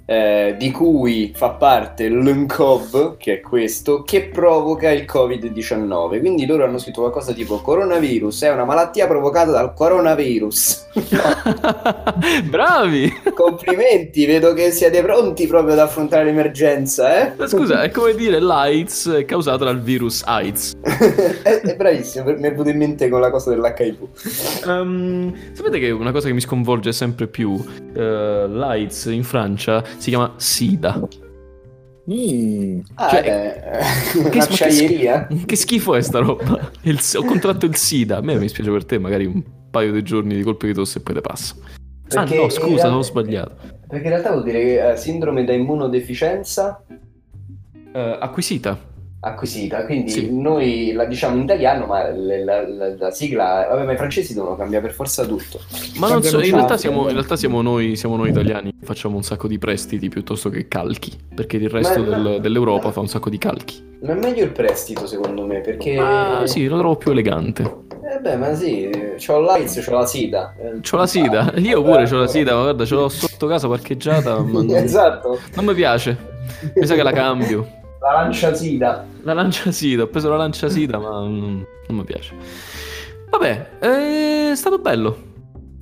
eh, 0.05 0.55
di 0.57 0.69
cui 0.71 1.31
fa 1.33 1.51
parte 1.51 2.09
l'NCOV, 2.09 3.15
che 3.17 3.35
è 3.35 3.41
questo, 3.41 4.03
che 4.03 4.23
provoca 4.23 4.89
il 4.91 5.05
Covid-19. 5.09 6.19
Quindi 6.19 6.45
loro 6.45 6.65
hanno 6.65 6.77
scritto 6.77 7.01
qualcosa 7.01 7.31
tipo 7.33 7.61
coronavirus 7.61 8.43
è 8.43 8.51
una 8.51 8.65
malattia 8.65 9.07
provocata 9.07 9.51
dal 9.51 9.73
coronavirus. 9.73 10.87
Bravi! 12.49 13.21
Complimenti, 13.33 14.25
vedo 14.25 14.53
che 14.53 14.71
siete 14.71 15.01
pronti 15.01 15.47
proprio 15.47 15.73
ad 15.73 15.79
affrontare 15.79 16.25
l'emergenza, 16.25 17.35
eh? 17.35 17.47
Scusa, 17.47 17.81
è 17.81 17.89
come 17.89 18.13
dire 18.13 18.39
l'AIDS 18.39 19.09
è 19.09 19.25
causata 19.25 19.63
dal 19.63 19.81
virus 19.81 20.23
AIDS. 20.25 20.73
è, 20.81 21.61
è, 21.63 21.75
bravissimo, 21.75 22.25
mi 22.25 22.33
è 22.33 22.51
venuto 22.51 22.69
in 22.69 22.77
mente 22.77 23.07
con 23.09 23.21
la 23.21 23.29
cosa 23.29 23.51
dell'HIV. 23.51 23.97
Um, 24.65 24.71
ehm, 24.71 25.53
sapete 25.53 25.79
che 25.79 25.91
una 25.91 26.11
cosa 26.11 26.27
che 26.27 26.33
mi 26.33 26.41
sconvolge 26.41 26.91
sempre 26.91 27.27
più, 27.27 27.51
uh, 27.51 27.63
l'AIDS 27.93 29.05
in 29.05 29.23
Francia 29.23 29.83
si 29.97 30.09
chiama 30.09 30.33
SIDA. 30.37 31.07
Mm. 32.11 32.79
Ah, 32.95 33.09
cioè, 33.09 34.29
che, 34.29 34.39
acciaieria? 34.39 35.27
Che, 35.27 35.45
che, 35.45 35.55
schifo 35.55 35.95
è 35.95 36.01
sta 36.01 36.19
roba? 36.19 36.71
Il, 36.81 36.99
ho 37.15 37.23
contratto 37.23 37.65
il 37.65 37.75
SIDA. 37.75 38.17
A 38.17 38.21
me 38.21 38.35
mi 38.37 38.49
spiace 38.49 38.71
per 38.71 38.85
te, 38.85 38.99
magari 38.99 39.25
un 39.25 39.41
paio 39.71 39.91
di 39.91 40.03
giorni 40.03 40.35
di 40.35 40.43
colpi 40.43 40.67
di 40.67 40.73
tosse 40.73 40.99
e 40.99 41.01
poi 41.01 41.13
te 41.15 41.21
passa. 41.21 41.55
Perché 42.07 42.35
ah 42.35 42.41
no, 42.41 42.49
scusa, 42.49 42.65
realtà, 42.65 42.97
ho 42.97 43.01
sbagliato. 43.01 43.55
Perché 43.87 44.03
in 44.03 44.09
realtà 44.09 44.31
vuol 44.31 44.43
dire 44.43 44.61
che 44.61 44.81
uh, 44.81 44.97
sindrome 44.97 45.45
da 45.45 45.53
immunodeficienza 45.53 46.83
uh, 46.89 48.17
acquisita 48.19 48.91
acquisita, 49.25 49.85
quindi 49.85 50.11
sì. 50.11 50.29
noi 50.31 50.91
la 50.91 51.05
diciamo 51.05 51.37
in 51.37 51.43
italiano, 51.43 51.85
ma 51.85 52.11
la, 52.11 52.43
la, 52.43 52.67
la, 52.67 52.95
la, 52.97 53.11
sigla, 53.11 53.67
vabbè, 53.69 53.85
ma 53.85 53.93
i 53.93 53.97
francesi 53.97 54.33
devono 54.33 54.57
cambiare 54.57 54.85
per 54.85 54.93
forza 54.93 55.25
tutto. 55.25 55.61
Ma 55.95 56.09
non 56.09 56.21
so, 56.21 56.41
in 56.41 56.51
realtà, 56.51 56.75
siamo, 56.77 57.07
in 57.07 57.13
realtà 57.13 57.37
siamo, 57.37 57.61
noi, 57.61 57.95
siamo 57.95 58.17
noi 58.17 58.29
italiani, 58.29 58.73
facciamo 58.81 59.15
un 59.15 59.23
sacco 59.23 59.47
di 59.47 59.57
prestiti 59.57 60.09
piuttosto 60.09 60.49
che 60.49 60.67
calchi, 60.67 61.13
perché 61.33 61.55
il 61.55 61.69
resto 61.69 62.03
ma, 62.03 62.17
del, 62.17 62.41
dell'Europa 62.41 62.91
fa 62.91 62.99
un 62.99 63.07
sacco 63.07 63.29
di 63.29 63.37
calchi. 63.37 63.91
Ma 64.01 64.11
è 64.11 64.15
meglio 64.15 64.43
il 64.43 64.51
prestito 64.51 65.07
secondo 65.07 65.45
me, 65.45 65.61
perché... 65.61 65.97
Ah, 65.97 66.45
sì, 66.45 66.67
lo 66.67 66.77
trovo 66.77 66.97
più 66.97 67.11
elegante. 67.11 67.63
Eh 68.13 68.19
beh, 68.19 68.35
ma 68.35 68.53
sì, 68.53 68.89
c'ho 69.25 69.39
l'AIDS, 69.39 69.85
c'ho 69.85 69.97
la 69.97 70.05
SIDA. 70.05 70.53
C'ho 70.81 70.97
la 70.97 71.07
SIDA, 71.07 71.53
io 71.63 71.81
pure 71.81 72.03
c'ho 72.03 72.17
la 72.17 72.27
SIDA, 72.27 72.55
ma 72.55 72.61
guarda, 72.63 72.83
ce 72.83 72.95
l'ho 72.95 73.07
sotto 73.07 73.47
casa 73.47 73.69
parcheggiata, 73.69 74.37
ma 74.39 74.61
non... 74.61 74.75
esatto. 74.75 75.39
Non 75.55 75.63
mi 75.63 75.73
piace, 75.73 76.17
mi 76.75 76.85
sa 76.85 76.95
che 76.95 77.03
la 77.03 77.13
cambio. 77.13 77.81
La 78.03 78.11
lancia 78.11 78.53
sida. 78.53 79.05
La 79.21 79.33
lancia 79.33 79.71
sida, 79.71 80.03
ho 80.03 80.07
preso 80.07 80.27
la 80.27 80.35
lancia 80.35 80.67
sida, 80.67 80.99
ma 80.99 81.07
non, 81.07 81.65
non 81.87 81.97
mi 81.97 82.03
piace. 82.03 82.35
Vabbè, 83.29 83.79
è 83.79 84.51
stato 84.55 84.77
bello. 84.77 85.17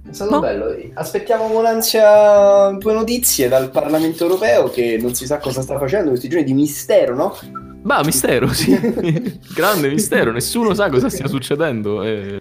È 0.07 0.13
stato 0.13 0.29
no? 0.29 0.39
bello. 0.39 0.65
Aspettiamo 0.93 1.49
con 1.49 1.65
ansia 1.65 2.69
due 2.77 2.93
notizie 2.93 3.47
dal 3.47 3.71
Parlamento 3.71 4.25
europeo 4.25 4.69
che 4.69 4.99
non 5.01 5.15
si 5.15 5.25
sa 5.25 5.39
cosa 5.39 5.63
sta 5.63 5.79
facendo 5.79 6.09
questi 6.09 6.29
giorni 6.29 6.45
di 6.45 6.53
mistero, 6.53 7.15
no? 7.15 7.35
Ma 7.81 8.03
mistero, 8.03 8.53
sì. 8.53 8.69
Grande 9.55 9.89
mistero, 9.89 10.31
nessuno 10.31 10.75
sa 10.75 10.91
cosa 10.91 11.09
stia 11.09 11.27
succedendo. 11.27 12.03
E, 12.03 12.39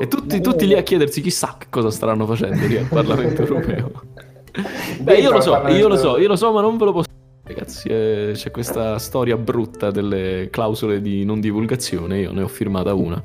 e 0.00 0.08
tutti, 0.08 0.40
tutti, 0.40 0.66
lì 0.66 0.72
a 0.72 0.82
chiedersi 0.82 1.20
chissà 1.20 1.56
che 1.58 1.66
cosa 1.68 1.90
staranno 1.90 2.24
facendo 2.24 2.66
lì 2.66 2.78
al 2.78 2.86
Parlamento 2.88 3.42
europeo. 3.42 3.90
Beh, 5.00 5.18
io 5.18 5.30
lo 5.30 5.42
so, 5.42 5.68
io 5.68 5.88
lo 5.88 5.96
so, 5.96 6.16
io 6.16 6.28
lo 6.28 6.36
so, 6.36 6.50
ma 6.50 6.62
non 6.62 6.78
ve 6.78 6.84
lo 6.86 6.92
posso 6.92 7.10
Ragazzi, 7.44 7.88
eh, 7.88 8.30
c'è 8.34 8.50
questa 8.52 8.98
storia 8.98 9.36
brutta 9.36 9.90
delle 9.90 10.48
clausole 10.50 11.00
di 11.00 11.24
non 11.24 11.40
divulgazione, 11.40 12.20
io 12.20 12.32
ne 12.32 12.42
ho 12.42 12.48
firmata 12.48 12.94
una. 12.94 13.20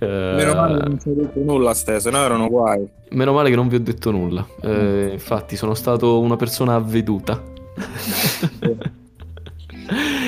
Meno 0.00 0.54
male 0.54 0.78
che 0.78 0.84
Eh, 0.84 0.88
non 0.88 0.98
ci 1.00 1.08
hai 1.08 1.14
detto 1.14 1.40
nulla 1.40 1.70
a 1.70 1.74
ste, 1.74 2.00
se 2.00 2.10
no 2.10 2.18
erano 2.18 2.48
guai. 2.48 2.86
meno 3.10 3.32
male 3.32 3.50
che 3.50 3.56
non 3.56 3.68
vi 3.68 3.76
ho 3.76 3.80
detto 3.80 4.10
nulla. 4.10 4.46
Eh, 4.62 5.10
infatti, 5.12 5.56
sono 5.56 5.74
stato 5.74 6.20
una 6.20 6.36
persona 6.36 6.74
avveduta. 6.74 7.42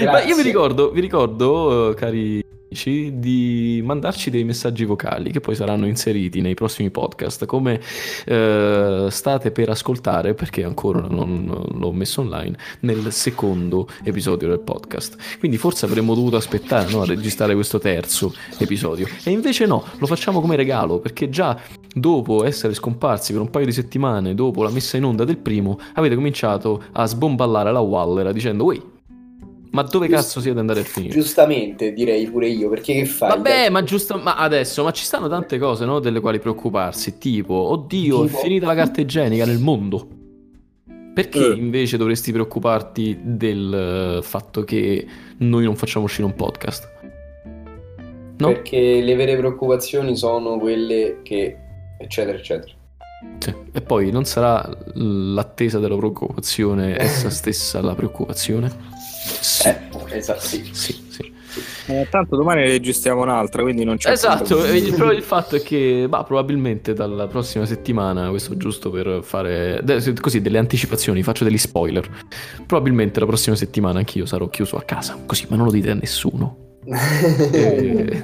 Ma 0.04 0.22
io 0.22 0.36
vi 0.36 0.42
ricordo, 0.42 0.90
vi 0.90 1.00
ricordo, 1.00 1.90
eh, 1.90 1.94
cari 1.94 2.44
amici, 2.76 3.18
di 3.18 3.80
mandarci 3.82 4.28
dei 4.28 4.44
messaggi 4.44 4.84
vocali 4.84 5.30
che 5.32 5.40
poi 5.40 5.54
saranno 5.54 5.86
inseriti 5.86 6.42
nei 6.42 6.54
prossimi 6.54 6.90
podcast. 6.90 7.46
Come 7.46 7.80
eh, 8.26 9.06
state 9.08 9.50
per 9.50 9.70
ascoltare, 9.70 10.34
perché 10.34 10.62
ancora 10.62 11.00
non, 11.08 11.66
l'ho 11.72 11.92
messo 11.92 12.20
online, 12.20 12.56
nel 12.80 13.10
secondo 13.12 13.88
episodio 14.04 14.48
del 14.48 14.60
podcast. 14.60 15.16
Quindi 15.38 15.56
forse 15.56 15.86
avremmo 15.86 16.14
dovuto 16.14 16.36
aspettare 16.36 16.90
no, 16.90 17.02
a 17.02 17.06
registrare 17.06 17.54
questo 17.54 17.78
terzo 17.78 18.34
episodio. 18.58 19.08
E 19.24 19.30
invece 19.30 19.64
no, 19.64 19.82
lo 19.98 20.06
facciamo 20.06 20.40
come 20.40 20.56
regalo, 20.56 20.98
perché 20.98 21.30
già 21.30 21.58
dopo 21.94 22.44
essere 22.44 22.74
scomparsi 22.74 23.32
per 23.32 23.40
un 23.40 23.50
paio 23.50 23.64
di 23.64 23.72
settimane, 23.72 24.34
dopo 24.34 24.62
la 24.62 24.70
messa 24.70 24.98
in 24.98 25.04
onda 25.04 25.24
del 25.24 25.38
primo, 25.38 25.78
avete 25.94 26.14
cominciato 26.14 26.82
a 26.92 27.06
sbomballare 27.06 27.72
la 27.72 27.80
Wallera 27.80 28.32
dicendo, 28.32 28.64
Ui, 28.64 28.94
ma 29.76 29.82
dove 29.82 30.08
Giust- 30.08 30.20
cazzo 30.22 30.40
siete 30.40 30.58
andati 30.58 30.78
a 30.80 30.84
finire? 30.84 31.12
Giustamente 31.12 31.92
direi 31.92 32.26
pure 32.28 32.48
io, 32.48 32.68
perché 32.70 32.94
che 32.94 33.04
fai? 33.04 33.28
Vabbè, 33.28 33.68
ma 33.68 33.82
giusto, 33.82 34.16
ma 34.18 34.36
adesso, 34.36 34.82
ma 34.82 34.90
ci 34.90 35.04
stanno 35.04 35.28
tante 35.28 35.58
cose, 35.58 35.84
no, 35.84 35.98
delle 36.00 36.20
quali 36.20 36.38
preoccuparsi, 36.38 37.18
tipo, 37.18 37.52
oddio, 37.54 38.24
è 38.24 38.26
Tipo? 38.26 38.38
finita 38.38 38.66
la 38.66 38.74
carta 38.74 39.00
igienica 39.02 39.44
nel 39.44 39.58
mondo. 39.58 40.08
Perché 41.14 41.52
Eh. 41.52 41.56
invece 41.56 41.96
dovresti 41.96 42.32
preoccuparti 42.32 43.18
del 43.22 44.18
eh, 44.18 44.22
fatto 44.22 44.64
che 44.64 45.06
noi 45.38 45.64
non 45.64 45.76
facciamo 45.76 46.04
uscire 46.06 46.24
un 46.24 46.34
podcast? 46.34 46.92
No? 48.38 48.48
Perché 48.48 49.00
le 49.00 49.14
vere 49.14 49.36
preoccupazioni 49.36 50.16
sono 50.16 50.58
quelle 50.58 51.20
che... 51.22 51.56
eccetera, 51.98 52.36
eccetera. 52.36 52.72
Sì. 53.38 53.54
E 53.72 53.80
poi 53.80 54.10
non 54.10 54.26
sarà 54.26 54.68
l'attesa 54.92 55.78
della 55.78 55.96
preoccupazione 55.96 56.98
essa 56.98 57.30
stessa 57.30 57.80
la 57.80 57.94
preoccupazione? 57.94 58.70
Sì, 59.40 59.68
Eh, 59.68 60.16
esatto, 60.16 60.40
sì. 60.40 60.68
sì, 60.72 61.04
sì. 61.08 61.34
Eh, 61.88 62.06
tanto 62.10 62.36
domani 62.36 62.62
ne 62.62 62.68
registriamo 62.68 63.22
un'altra, 63.22 63.62
quindi 63.62 63.84
non 63.84 63.96
c'è 63.96 64.10
Esatto, 64.10 64.64
e 64.66 64.76
il, 64.76 64.94
però 64.94 65.10
il 65.12 65.22
fatto 65.22 65.56
è 65.56 65.62
che 65.62 66.06
bah, 66.08 66.22
probabilmente 66.24 66.92
dalla 66.92 67.26
prossima 67.28 67.64
settimana, 67.64 68.28
questo 68.28 68.56
giusto 68.56 68.90
per 68.90 69.20
fare 69.22 69.80
de- 69.82 70.14
così 70.20 70.42
delle 70.42 70.58
anticipazioni, 70.58 71.22
faccio 71.22 71.44
degli 71.44 71.56
spoiler. 71.58 72.06
Probabilmente 72.66 73.20
la 73.20 73.26
prossima 73.26 73.56
settimana 73.56 73.98
anch'io 74.00 74.26
sarò 74.26 74.48
chiuso 74.48 74.76
a 74.76 74.82
casa, 74.82 75.16
così, 75.24 75.46
ma 75.48 75.56
non 75.56 75.66
lo 75.66 75.70
dite 75.72 75.90
a 75.90 75.94
nessuno. 75.94 76.56
Eh, 77.52 78.22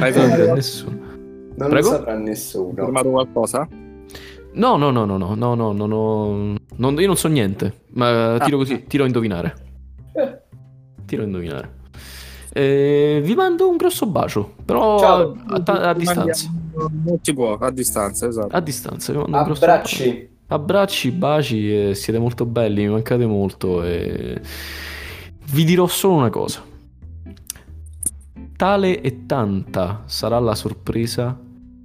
Hai 0.00 0.12
non 0.12 0.20
lo 0.22 0.26
dite 0.26 0.26
a 0.26 0.28
fermato, 0.28 0.54
nessuno. 0.54 0.98
Non 1.56 1.68
Prego? 1.68 1.90
lo 1.90 1.96
saprà 1.96 2.14
nessuno. 2.18 2.72
fermato 2.74 3.10
qualcosa? 3.10 3.68
No, 4.52 4.76
no, 4.76 4.90
no, 4.90 5.04
no, 5.06 5.16
no, 5.16 5.34
no, 5.36 5.54
no, 5.54 5.72
no, 5.72 5.86
no, 5.86 6.54
non- 6.76 7.00
io 7.00 7.06
non 7.06 7.16
so 7.16 7.28
niente, 7.28 7.72
ma 7.92 8.38
tiro 8.42 8.56
Ah. 8.56 8.60
così, 8.60 8.84
tiro 8.88 9.04
a 9.04 9.06
indovinare. 9.06 9.54
Eh, 11.10 11.16
Tiro 11.16 11.22
a 11.22 11.26
indovinare. 11.26 11.78
Eh, 12.52 13.20
vi 13.22 13.34
mando 13.34 13.68
un 13.68 13.76
grosso 13.76 14.06
bacio, 14.06 14.54
però 14.64 14.98
Ciao. 14.98 15.36
a, 15.48 15.62
a 15.64 15.88
a 15.90 15.94
distanza. 15.94 16.50
Non 16.72 17.18
si 17.20 17.34
può, 17.34 17.56
a 17.56 17.70
distanza, 17.70 18.26
esatto. 18.26 18.54
A 18.54 18.60
distanza, 18.60 19.12
vi 19.12 19.18
mando 19.18 19.36
un 19.36 19.44
grosso 19.44 19.66
bacio. 19.66 20.02
Abbracci. 20.02 20.28
Abbracci, 20.46 21.10
baci, 21.12 21.88
e 21.88 21.94
siete 21.94 22.18
molto 22.18 22.44
belli, 22.46 22.82
mi 22.82 22.92
mancate 22.92 23.26
molto. 23.26 23.84
E... 23.84 24.40
Vi 25.52 25.64
dirò 25.64 25.86
solo 25.86 26.14
una 26.14 26.30
cosa. 26.30 26.62
Tale 28.56 29.00
e 29.00 29.26
tanta 29.26 30.02
sarà 30.06 30.38
la 30.38 30.54
sorpresa 30.54 31.38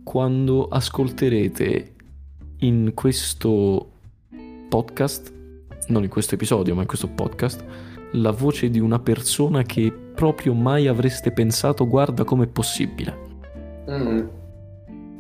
quando 0.04 0.68
ascolterete 0.68 1.94
in 2.60 2.92
questo 2.94 3.92
podcast, 4.68 5.32
non 5.88 6.04
in 6.04 6.10
questo 6.10 6.36
episodio, 6.36 6.76
ma 6.76 6.82
in 6.82 6.88
questo 6.88 7.08
podcast, 7.08 7.64
la 8.16 8.32
voce 8.32 8.70
di 8.70 8.80
una 8.80 9.00
persona 9.00 9.64
che 9.64 9.92
proprio 9.92 10.54
mai 10.54 10.88
avreste 10.88 11.32
pensato 11.32 11.88
guarda 11.88 12.24
com'è 12.24 12.48
possibile. 12.48 13.18
Mm, 13.90 14.22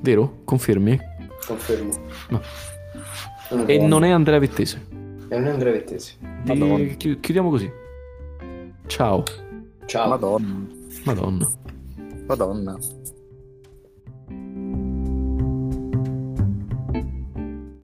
Vero? 0.01 0.41
Confermi? 0.45 0.99
confermo. 1.45 1.93
No. 2.29 2.41
Mm. 3.53 3.63
E 3.67 3.77
non 3.85 4.03
è 4.03 4.09
Andrea 4.09 4.39
Vettese. 4.39 4.85
E 5.29 5.37
non 5.37 5.47
è 5.47 5.51
Andrea 5.51 5.71
Vettesi. 5.71 6.17
Di- 6.43 6.95
chi- 6.97 7.19
chiudiamo 7.19 7.49
così. 7.49 7.69
Ciao. 8.87 9.23
Ciao. 9.85 10.07
Madonna, 10.09 10.65
Madonna. 11.03 11.51
madonna. 12.27 12.77